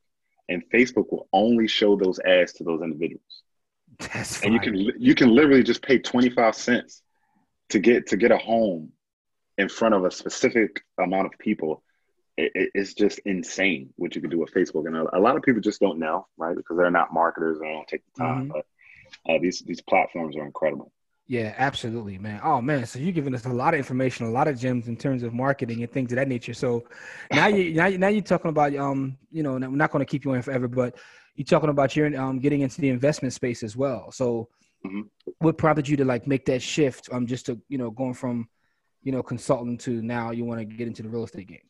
[0.49, 3.23] and facebook will only show those ads to those individuals.
[3.99, 7.01] That's and you can you can literally just pay 25 cents
[7.69, 8.91] to get to get a home
[9.57, 11.81] in front of a specific amount of people
[12.37, 15.35] it, it- it's just insane what you can do with facebook and a, a lot
[15.35, 18.19] of people just don't know right because they're not marketers and they don't take the
[18.23, 18.51] time Mhm.
[18.53, 18.65] but
[19.29, 20.91] uh, these these platforms are incredible
[21.27, 22.39] Yeah, absolutely, man.
[22.43, 24.95] Oh man, so you're giving us a lot of information, a lot of gems in
[24.95, 26.53] terms of marketing and things of that nature.
[26.53, 26.83] So
[27.31, 30.11] now you now you, now you're talking about um, you know, we're not going to
[30.11, 30.97] keep you in forever, but
[31.35, 34.11] you're talking about your um getting into the investment space as well.
[34.11, 34.49] So
[34.85, 35.09] Mhm.
[35.39, 38.47] what prompted you to like make that shift um just to, you know, going from,
[39.01, 41.67] you know, consultant to now you want to get into the real estate game?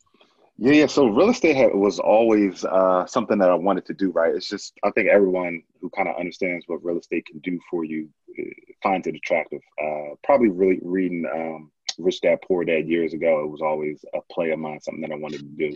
[0.58, 0.86] Yeah, yeah.
[0.88, 4.12] So real estate had, was always uh, something that I wanted to do.
[4.12, 4.34] Right.
[4.34, 7.84] It's just I think everyone who kind of understands what real estate can do for
[7.84, 8.08] you
[8.40, 8.44] uh,
[8.82, 9.62] finds it attractive.
[9.82, 13.44] Uh, probably really reading um, Rich Dad Poor Dad years ago.
[13.44, 15.76] It was always a play of mine, something that I wanted to do.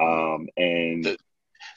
[0.00, 1.18] Um, and The-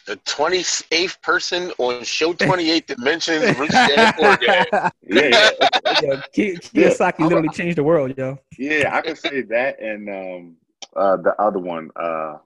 [0.08, 4.68] The 28th person on show 28 that mentions Rich Dad Poor Dad.
[5.04, 6.90] yeah, yeah, yo, Ki- Yeah.
[6.90, 8.38] Kiyosaki literally changed the world, yo.
[8.58, 8.90] yeah.
[8.94, 10.56] I can say that and um,
[10.96, 11.90] uh, the other one.
[11.96, 12.38] Uh,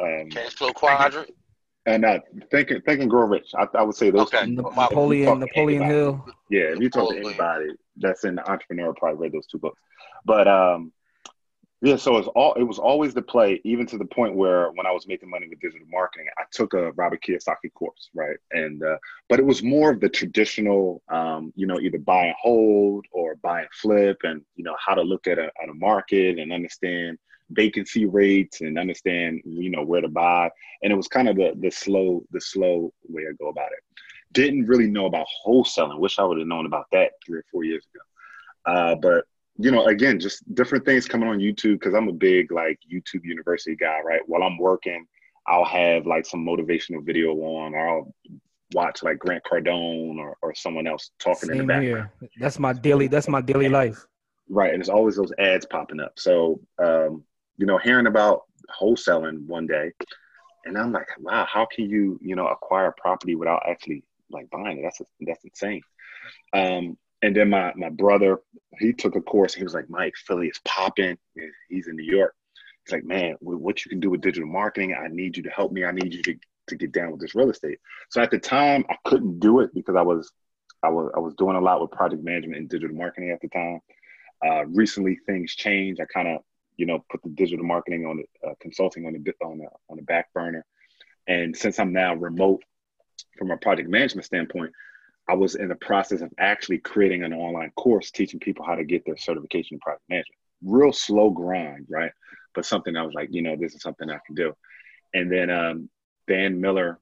[0.00, 1.30] um, Cash Flow Quadrant.
[1.86, 2.18] and uh,
[2.50, 3.52] Think and Think and Grow Rich.
[3.56, 4.32] I, I would say those.
[4.32, 4.44] Okay.
[4.44, 4.52] two.
[4.52, 5.94] Napoleon, Napoleon anybody.
[5.94, 6.26] Hill.
[6.50, 9.80] Yeah, if you talk to anybody that's in the entrepreneur, probably read those two books.
[10.24, 10.92] But um,
[11.82, 14.86] yeah, so it's all it was always the play, even to the point where when
[14.86, 18.36] I was making money with digital marketing, I took a Robert Kiyosaki course, right?
[18.50, 18.96] And uh,
[19.28, 23.36] but it was more of the traditional, um, you know, either buy and hold or
[23.36, 26.52] buy and flip, and you know how to look at a, at a market and
[26.52, 27.18] understand
[27.50, 30.50] vacancy rates and understand you know where to buy
[30.82, 33.78] and it was kind of the the slow the slow way I go about it
[34.36, 35.98] didn't really know about wholesaling.
[35.98, 38.74] Wish I would have known about that three or four years ago.
[38.74, 39.24] Uh, but
[39.58, 43.24] you know, again, just different things coming on YouTube because I'm a big like YouTube
[43.24, 44.00] University guy.
[44.04, 45.06] Right, while I'm working,
[45.46, 48.14] I'll have like some motivational video on, or I'll
[48.74, 52.10] watch like Grant Cardone or, or someone else talking in the background.
[52.20, 52.30] here.
[52.38, 53.06] That's my daily.
[53.06, 54.06] That's my daily life.
[54.48, 56.12] Right, and there's always those ads popping up.
[56.16, 57.24] So, um,
[57.58, 58.42] you know, hearing about
[58.80, 59.92] wholesaling one day,
[60.64, 64.78] and I'm like, wow, how can you, you know, acquire property without actually like buying
[64.78, 64.82] it?
[64.82, 65.82] That's that's insane.
[66.52, 68.40] Um, and then my my brother,
[68.78, 69.54] he took a course.
[69.54, 71.16] He was like, Mike, Philly is popping.
[71.68, 72.34] He's in New York.
[72.84, 75.72] He's like, man, what you can do with digital marketing, I need you to help
[75.72, 75.84] me.
[75.84, 76.34] I need you to
[76.68, 77.78] to get down with this real estate.
[78.10, 80.32] So at the time, I couldn't do it because I was
[80.82, 83.48] I was I was doing a lot with project management and digital marketing at the
[83.48, 83.80] time.
[84.44, 86.00] Uh, recently, things changed.
[86.00, 86.42] I kind of,
[86.76, 89.96] you know, put the digital marketing on the uh, consulting on the on the on
[89.96, 90.64] the back burner.
[91.26, 92.62] And since I'm now remote
[93.38, 94.72] from a project management standpoint,
[95.28, 98.84] I was in the process of actually creating an online course teaching people how to
[98.84, 100.38] get their certification in project management.
[100.64, 102.12] Real slow grind, right?
[102.54, 104.54] But something I was like, you know, this is something I can do.
[105.14, 105.90] And then um,
[106.28, 106.96] Than Merrill,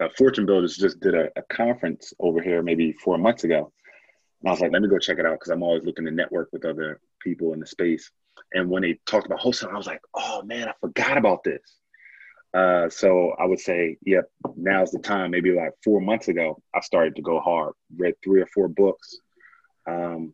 [0.00, 3.72] uh, Fortune Builders, just did a, a conference over here maybe four months ago.
[4.40, 6.10] And I was like, let me go check it out because I'm always looking to
[6.10, 8.10] network with other people in the space.
[8.52, 11.60] And when they talked about wholesaling, I was like, oh man, I forgot about this.
[12.54, 15.32] Uh, so I would say, yep, now's the time.
[15.32, 17.72] Maybe like four months ago, I started to go hard.
[17.96, 19.16] Read three or four books,
[19.88, 20.32] um,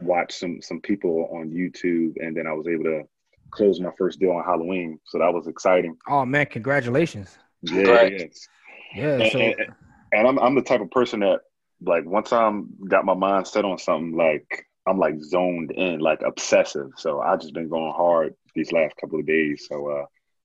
[0.00, 3.02] watched some some people on YouTube, and then I was able to
[3.50, 4.98] close my first deal on Halloween.
[5.04, 5.96] So that was exciting.
[6.08, 7.38] Oh man, congratulations.
[7.62, 8.12] Yeah, Congrats.
[8.12, 8.48] yes.
[8.94, 9.30] Yeah.
[9.30, 9.74] So and, and,
[10.12, 11.40] and I'm I'm the type of person that
[11.80, 16.22] like once I'm got my mind set on something, like I'm like zoned in, like
[16.22, 16.90] obsessive.
[16.96, 19.66] So I just been going hard these last couple of days.
[19.68, 20.04] So uh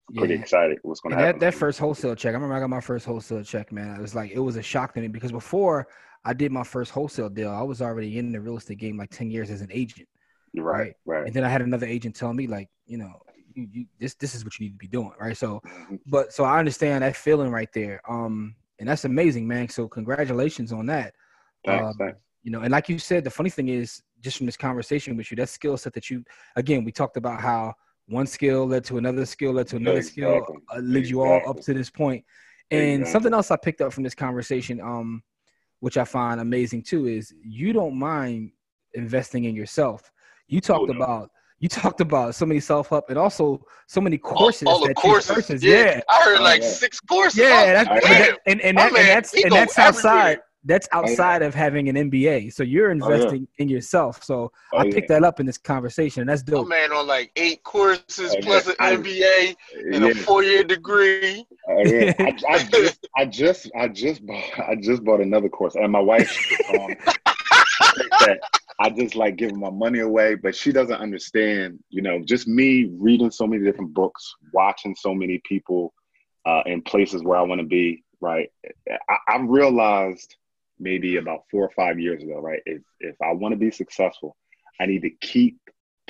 [0.08, 0.40] I'm pretty Yeah.
[0.40, 1.40] excited what's gonna And happen.
[1.40, 3.96] that, that first wholesale check, I remember I got my first wholesale check, man.
[3.96, 5.86] It was like it was a shock to me because before
[6.24, 9.10] I did my first wholesale deal, I was already in the real estate game like
[9.10, 10.08] 10 years as an agent.
[10.52, 11.26] You're right, right.
[11.26, 13.12] And then I had another agent tell me, like, you know,
[13.54, 15.36] you, you this this is what you need to be doing, right?
[15.36, 16.00] So Mhm.
[16.06, 18.00] but so I understand that feeling right there.
[18.10, 19.68] Um and that's amazing, man.
[19.68, 21.14] So congratulations on that.
[21.64, 22.18] Thanks, um, thanks.
[22.44, 25.30] You know, and like you said, the funny thing is just from this conversation with
[25.30, 26.22] you, that skill set that you
[26.56, 27.74] again, we talked about how
[28.06, 31.60] one skill led to another skill, led to another skill, uh, led you all up
[31.62, 32.22] to this point.
[32.70, 33.12] And Exactly.
[33.12, 35.22] something else I picked up from this conversation, um,
[35.80, 38.50] which I find amazing too, is you don't mind
[38.92, 40.12] investing in yourself.
[40.46, 40.96] You talked no.
[41.02, 41.30] about
[41.60, 44.88] you talked about so many self help and also so many courses all, all the
[44.88, 45.30] that courses.
[45.30, 45.64] you purchased.
[45.64, 45.74] Yeah.
[45.84, 46.68] Yeah, I heard Oh, like yeah.
[46.68, 47.38] six courses.
[47.40, 50.20] yeah, I that's, like, that- and and, that, and that's and that's outside.
[50.20, 50.44] everywhere.
[50.66, 51.10] That's Oh, yeah.
[51.10, 52.52] outside of having an MBA.
[52.52, 52.92] So you're yeah.
[52.94, 54.24] investing in yourself.
[54.24, 54.94] So Oh, I yeah.
[54.94, 56.68] picked that up in this conversation, that's My dope.
[56.68, 58.40] man on like eight courses Oh, yeah.
[58.44, 59.56] plus an I- MBA
[59.94, 61.46] and a four year degree.
[61.68, 62.12] Uh, yeah.
[62.18, 66.00] I, I just, I just, I just bought, I just bought another course, and my
[66.00, 66.34] wife,
[66.78, 66.94] um,
[68.20, 68.38] that
[68.80, 71.78] I just like giving my money away, but she doesn't understand.
[71.90, 75.92] You know, just me reading so many different books, watching so many people
[76.46, 78.02] uh, in places where I want to be.
[78.20, 78.48] Right,
[79.10, 80.36] I, I realized
[80.84, 82.38] maybe about four or five years ago.
[82.40, 84.36] Right, if if I want to be successful,
[84.80, 85.58] I need to keep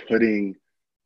[0.08, 0.56] putting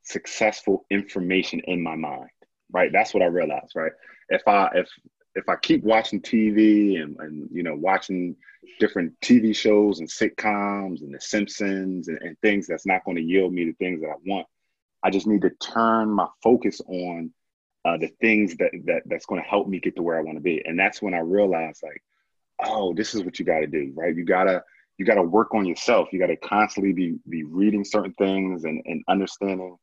[0.02, 2.30] successful information in my mind.
[2.72, 3.72] Right, that's what I realized.
[3.76, 3.92] Right,
[4.30, 4.88] if I if
[5.36, 8.34] if I keep watching TV and, and you know watching
[8.80, 13.22] different TV shows and sitcoms and The Simpsons and, and things that's not going to
[13.22, 14.46] yield me the things that I want,
[15.02, 17.32] I just need to turn my focus on
[17.84, 20.36] uh, the things that, that that's going to help me get to where I want
[20.36, 20.62] to be.
[20.64, 22.02] And that's when I realized like,
[22.64, 24.14] oh, this is what you got to do, right?
[24.14, 24.62] You gotta
[24.98, 26.08] you gotta work on yourself.
[26.12, 29.76] You got to constantly be be reading certain things and, and understanding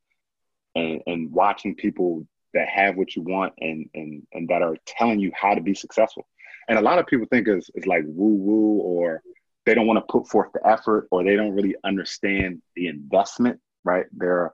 [0.75, 5.19] and, and watching people that have what you want and and and that are telling
[5.19, 6.27] you how to be successful.
[6.67, 9.21] And a lot of people think is is like woo woo or
[9.65, 13.59] they don't want to put forth the effort or they don't really understand the investment,
[13.83, 14.05] right?
[14.11, 14.53] They're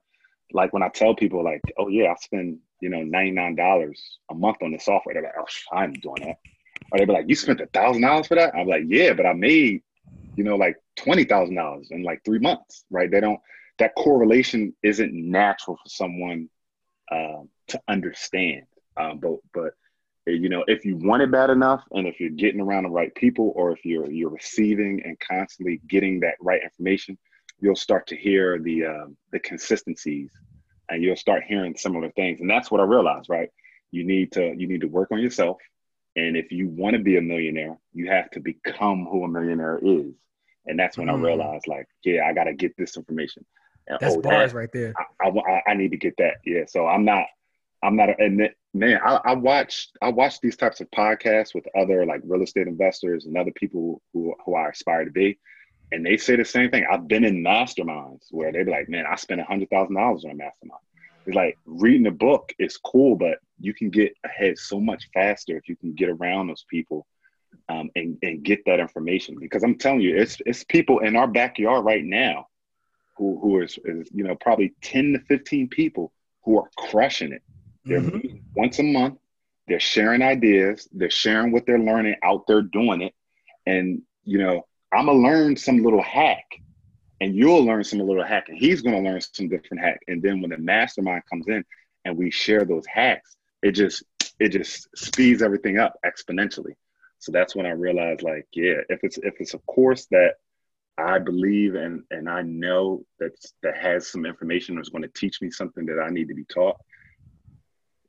[0.53, 3.93] like when I tell people like, oh yeah, I spend, you know, $99
[4.29, 5.13] a month on this software.
[5.13, 6.37] They're like, oh, I'm doing that.
[6.91, 8.53] Or they'd be like, you spent a thousand dollars for that?
[8.55, 9.81] I'm like, yeah, but I made,
[10.35, 13.09] you know, like $20,000 in like three months, right?
[13.09, 13.39] They don't,
[13.79, 16.49] that correlation isn't natural for someone
[17.11, 18.63] um, to understand.
[18.97, 19.73] Um, but, but
[20.25, 23.13] you know if you want it bad enough and if you're getting around the right
[23.15, 27.17] people or if you're you're receiving and constantly getting that right information
[27.59, 30.31] you'll start to hear the um, the consistencies
[30.89, 33.49] and you'll start hearing similar things and that's what i realized right
[33.91, 35.57] you need to you need to work on yourself
[36.15, 39.79] and if you want to be a millionaire you have to become who a millionaire
[39.81, 40.13] is
[40.65, 41.11] and that's when Mm.
[41.19, 43.45] i realized like yeah i got to get this information
[43.87, 44.93] and, That's oh, that- bars right there.
[45.21, 46.35] I, I, I need to get that.
[46.45, 46.65] Yeah.
[46.67, 47.25] So I'm not,
[47.83, 52.05] I'm not, and man, I, I watch, I watch these types of podcasts with other
[52.05, 55.39] like real estate investors and other people who, who I aspire to be.
[55.91, 56.85] And they say the same thing.
[56.89, 60.23] I've been in masterminds where they be like, man, I spent a hundred thousand dollars
[60.25, 60.81] on a mastermind.
[61.25, 65.55] It's like reading a book is cool, but you can get ahead so much faster
[65.57, 67.05] if you can get around those people
[67.69, 69.37] um, and, and get that information.
[69.39, 72.47] Because I'm telling you, it's, it's people in our backyard right now
[73.17, 76.11] who who is, is you know probably 10 to 15 people
[76.43, 77.43] who are crushing it.
[77.85, 78.13] They're Mhm.
[78.13, 79.19] meeting once a month.
[79.67, 80.87] They're sharing ideas.
[80.91, 83.13] They're sharing what they're learning out there doing it.
[83.65, 86.45] And you know i'm gonna learn some little hack
[87.21, 90.41] and you'll learn some little hack and he's gonna learn some different hack and then
[90.41, 91.63] when the mastermind comes in
[92.03, 94.03] and we share those hacks it just
[94.39, 96.73] it just speeds everything up exponentially
[97.19, 100.33] so that's when i realized like yeah if it's if it's a course that
[100.97, 103.31] I believe and and I know that
[103.63, 106.45] that has some information that's going to teach me something that I need to be
[106.45, 106.77] taught.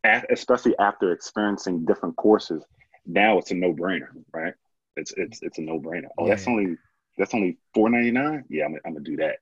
[0.05, 2.65] Especially after experiencing different courses,
[3.07, 4.55] now it's a no brainer, right?
[4.97, 6.09] It's it's it's a no brainer.
[6.19, 6.77] Oh, that's only
[7.19, 8.45] that's only four ninety nine.
[8.49, 9.37] Yeah, I'm, I'm gonna do that.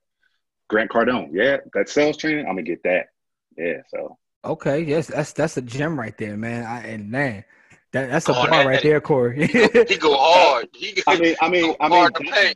[0.69, 3.07] Grant Cardone, yeah, that sales training, I'm gonna get that.
[3.57, 6.65] Yeah, so Okay, yes, that's that's a gem right there, man.
[6.65, 7.43] I, and man,
[7.91, 9.45] that that's a Oh, bar that- right there, Corey.
[9.47, 10.67] He go hard.
[10.73, 12.55] He go, I mean, I mean, I mean, hard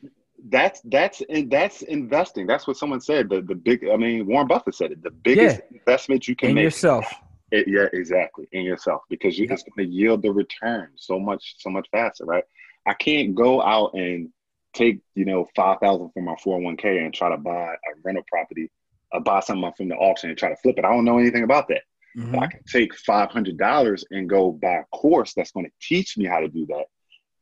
[0.49, 2.45] that's that's in, that's investing.
[2.47, 3.29] That's what someone said.
[3.29, 3.87] The the big.
[3.91, 5.03] I mean, Warren Buffett said it.
[5.03, 6.63] The biggest investment you can in make.
[6.63, 7.05] yourself.
[7.51, 8.47] It, yeah, exactly.
[8.51, 9.53] In yourself, because you, Yep.
[9.53, 12.43] it's going to yield the return so much, so much faster, right?
[12.87, 14.29] I can't go out and
[14.75, 17.73] take, you know, five thousand from my four hundred one k and try to buy
[17.73, 18.69] a rental property,
[19.13, 20.85] uh, buy something from the auction and try to flip it.
[20.85, 21.81] I don't know anything about that.
[22.17, 22.39] Mm-hmm.
[22.39, 26.17] I can take five hundred dollars and go buy a course that's going to teach
[26.17, 26.85] me how to do that.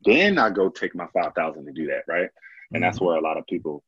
[0.04, 2.20] Then I go take my five thousand to do that, right?
[2.20, 2.82] And mm-hmm.
[2.82, 3.84] that's where a lot of people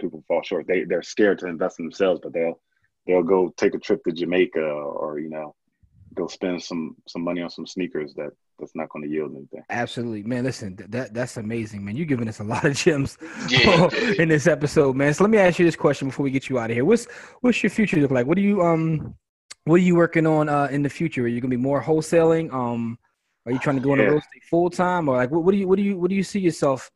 [0.00, 0.66] people fall short.
[0.66, 2.60] They they're scared to invest in themselves, but they'll
[3.06, 5.54] they'll go take a trip to Jamaica or you know
[6.14, 9.62] go spend some some money on some sneakers that that's not going to yield anything.
[9.70, 10.44] Absolutely, man.
[10.44, 11.96] Listen, that that's amazing, man.
[11.96, 13.88] You're giving us a lot of gems yeah.
[14.18, 15.12] in this episode, man.
[15.14, 16.84] So let me ask you this question before we get you out of here.
[16.84, 17.06] What's
[17.40, 18.26] what's your future look like?
[18.26, 19.14] What do you um
[19.64, 21.24] what are you working on uh, in the future?
[21.24, 22.52] Are you gonna be more wholesaling?
[22.52, 22.98] Um,
[23.44, 25.58] are you trying to go into real estate full time, or like what, what do
[25.58, 26.90] you what do you what do you see yourself?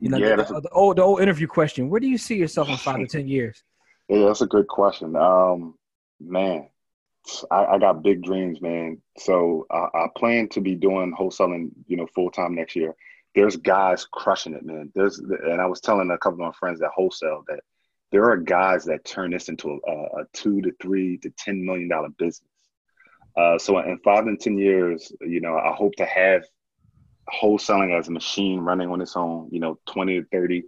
[0.00, 1.88] You know, yeah, the, the, the, old the old interview question.
[1.88, 3.62] Where do you see yourself in five to ten years?
[4.08, 5.14] Yeah, that's a good question.
[5.14, 5.74] Um,
[6.20, 6.68] man,
[7.50, 8.98] I, I got big dreams, man.
[9.18, 12.94] So I, I plan to be doing wholesaling, you know, full time next year.
[13.34, 14.90] There's guys crushing it, man.
[14.94, 17.60] There's, and I was telling a couple of my friends that wholesale that
[18.12, 21.88] there are guys that turn this into a, a two to three to ten million
[21.88, 22.48] dollar business.
[23.36, 26.44] Uh, so in five and ten years, you know, I hope to have
[27.28, 29.48] wholesaling as a machine running on its own.
[29.50, 30.62] You know, twenty to 30,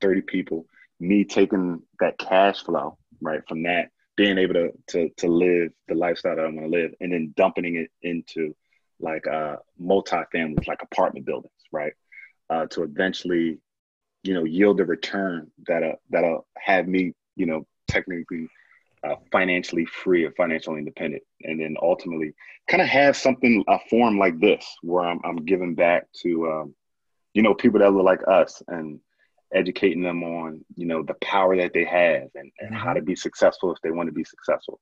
[0.00, 0.66] 30 people.
[1.00, 5.94] Me taking that cash flow right from that being able to to to live the
[5.94, 8.54] lifestyle that I want to live, and then dumping it into
[8.98, 11.92] like uh multi-families, like apartment buildings, right?
[12.48, 13.58] Uh, to eventually,
[14.22, 18.48] you know, yield a return that uh that'll have me, you know, technically
[19.04, 22.32] uh, financially free or financially independent, and then ultimately
[22.68, 26.74] kind of have something a form like this where I'm I'm giving back to um,
[27.34, 29.00] you know people that look like us and
[29.54, 32.96] educating them on you know the power that they have and, and how mm-hmm.
[32.96, 34.80] to be successful if they want to be successful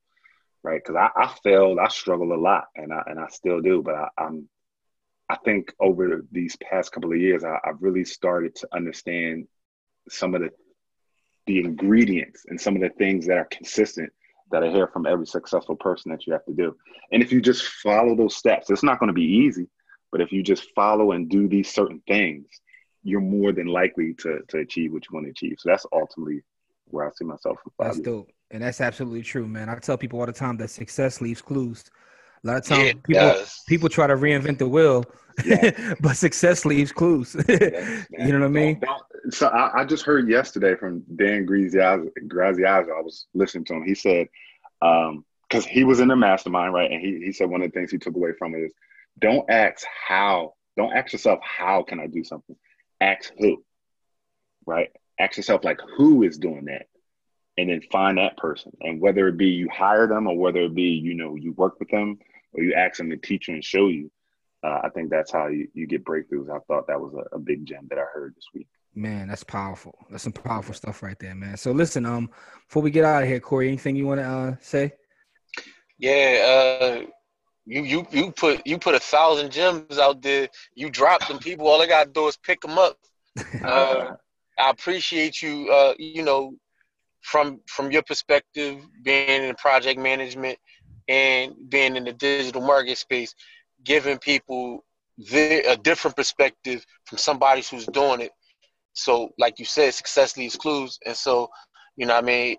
[0.63, 3.83] right because I, I failed i struggled a lot and i and i still do
[3.83, 4.49] but I, i'm
[5.29, 9.47] i think over these past couple of years I, i've really started to understand
[10.09, 10.51] some of the
[11.47, 14.11] the ingredients and some of the things that are consistent
[14.51, 16.77] that I hear from every successful person that you have to do.
[17.13, 19.67] And if you just follow those steps, it's not going to be easy,
[20.13, 22.47] but if you just follow and do these certain things,
[23.05, 25.57] you're more than likely to to achieve what you want to achieve.
[25.59, 26.43] So that's ultimately
[26.87, 27.59] where I see myself.
[27.79, 28.05] that's years.
[28.05, 29.69] dope, and that's absolutely true, man.
[29.69, 31.85] I tell people all the time that success leaves clues.
[32.43, 35.05] A lot of times, yeah, people people try to reinvent the wheel,
[35.45, 35.95] yeah.
[36.01, 37.37] but success leaves clues.
[37.49, 37.59] you
[38.11, 38.81] know what I mean?
[39.31, 42.11] So I, I, just heard yesterday from Dan Graziazo.
[42.27, 43.85] Graziazo I was listening to him.
[43.85, 44.29] He said,
[44.81, 46.91] because um, he was in the mastermind, right?
[46.91, 48.73] And he he said one of the things he took away from it is,
[49.21, 52.57] don't ask how, don't ask yourself how can I do something
[53.05, 53.63] ask who,
[54.67, 54.91] right?
[55.19, 56.87] Ask yourself like who is doing that,
[57.57, 58.73] and then find that person.
[58.81, 61.79] And whether it be you hire them or whether it be you know you work
[61.79, 62.19] with them
[62.53, 64.11] or you ask them to teach you and show you.
[64.63, 66.49] Uh, I think that's how you, you get breakthroughs.
[66.49, 68.67] I thought that was a, a big gem that I heard this week.
[68.95, 69.95] Man, that's powerful.
[70.09, 71.59] That's some powerful stuff right there, man.
[71.59, 72.31] So listen, um,
[72.67, 74.95] before we get out of here, Corey, anything you want to uh, say?
[75.99, 77.07] Yeah, uh,
[77.67, 80.49] you you you put you put a thousand gems out there.
[80.75, 81.67] You drop them people.
[81.69, 82.99] All I gotta do is pick them up.
[83.65, 84.15] Uh,
[84.59, 85.71] I appreciate you.
[85.71, 86.55] Uh, you know,
[87.23, 90.59] from from your perspective, being in project management
[91.09, 93.35] and being in the digital market space,
[93.85, 94.85] giving people
[95.19, 98.33] the, a different perspective from somebody who's doing it.
[98.93, 101.49] So, like you said, success leaves clues, and so
[101.97, 102.57] you know, I mean,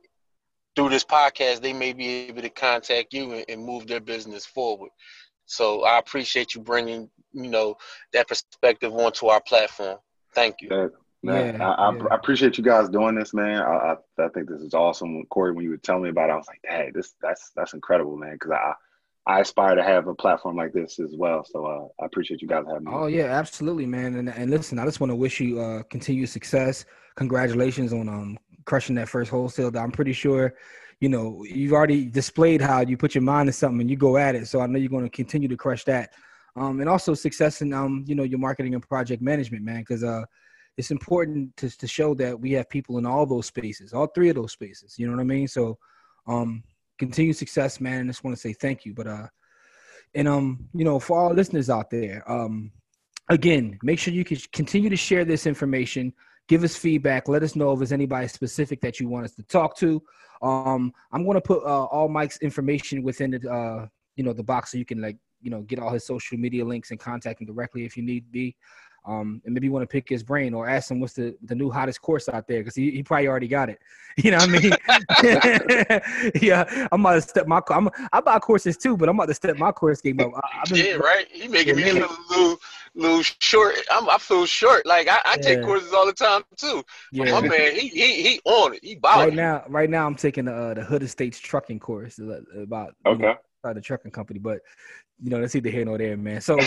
[0.75, 4.45] through this podcast, they may be able to contact you and, and move their business
[4.45, 4.89] forward.
[5.45, 7.75] So I appreciate you bringing, you know,
[8.13, 9.97] that perspective onto our platform.
[10.33, 10.69] Thank you.
[10.69, 10.91] That,
[11.23, 12.03] man, yeah, I, yeah.
[12.11, 13.61] I, appreciate you guys doing this, man.
[13.61, 15.23] I, I, I think this is awesome.
[15.25, 17.73] Corey, when you were telling me about it, I was like, hey, this that's that's
[17.73, 18.33] incredible, man.
[18.33, 18.73] Because I
[19.27, 21.43] I aspire to have a platform like this as well.
[21.43, 22.91] So uh, I appreciate you guys having me.
[22.93, 24.15] Oh yeah, absolutely, man.
[24.15, 26.85] And and listen, I just want to wish you uh, continued success.
[27.15, 29.71] Congratulations on um crushing that first wholesale.
[29.71, 30.55] That I'm pretty sure,
[30.99, 34.17] you know, you've already displayed how you put your mind to something and you go
[34.17, 34.47] at it.
[34.47, 36.13] So I know you're going to continue to crush that.
[36.57, 40.03] Um, and also success in um, you know, your marketing and project management, man, because
[40.03, 40.23] uh,
[40.77, 44.29] it's important to to show that we have people in all those spaces, all three
[44.29, 44.97] of those spaces.
[44.97, 45.47] You know what I mean?
[45.47, 45.77] So,
[46.27, 46.63] um,
[46.97, 48.01] continued success, man.
[48.01, 48.93] And I just want to say thank you.
[48.93, 49.27] But uh,
[50.13, 52.71] and um, you know, for all listeners out there, um,
[53.29, 56.13] again, make sure you can continue to share this information
[56.47, 57.27] give us feedback.
[57.27, 60.01] Let us know if there's anybody specific that you want us to talk to.
[60.41, 64.43] Um, I'm going to put uh, all Mike's information within the, uh, you know, the
[64.43, 67.41] box so you can like, you know, get all his social media links and contact
[67.41, 68.55] him directly if you need be.
[69.07, 71.53] Um, and maybe you want to pick his brain or ask him what's the, the
[71.53, 73.79] new hottest course out there because he, he probably already got it.
[74.17, 76.31] You know what I mean?
[76.41, 79.33] yeah, I'm about to step my I'm I buy courses too, but I'm about to
[79.33, 80.31] step my course game up.
[80.41, 81.27] I, been, yeah, right.
[81.29, 82.57] He making yeah, me feel a little
[82.95, 83.75] little short.
[83.91, 84.85] I'm, I feel short.
[84.85, 86.81] Like I, I take courses all the time too.
[87.11, 87.41] Yeah.
[87.41, 88.85] my man, he, he he on it.
[88.85, 89.65] He bought right now.
[89.67, 93.21] Right now, I'm taking the uh, the Hood Estates trucking course about okay.
[93.21, 93.35] Know,
[93.65, 94.59] started a trucking company, but
[95.21, 96.41] you know, that's either here nor there, man.
[96.41, 96.57] So,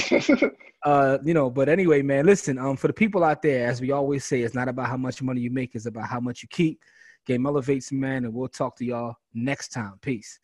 [0.85, 3.93] uh, you know, but anyway, man, listen, um, for the people out there, as we
[3.93, 6.49] always say, it's not about how much money you make, it's about how much you
[6.49, 6.83] keep.
[7.27, 9.95] Game elevates, man, and we'll talk to y'all next time.
[10.01, 10.41] Peace.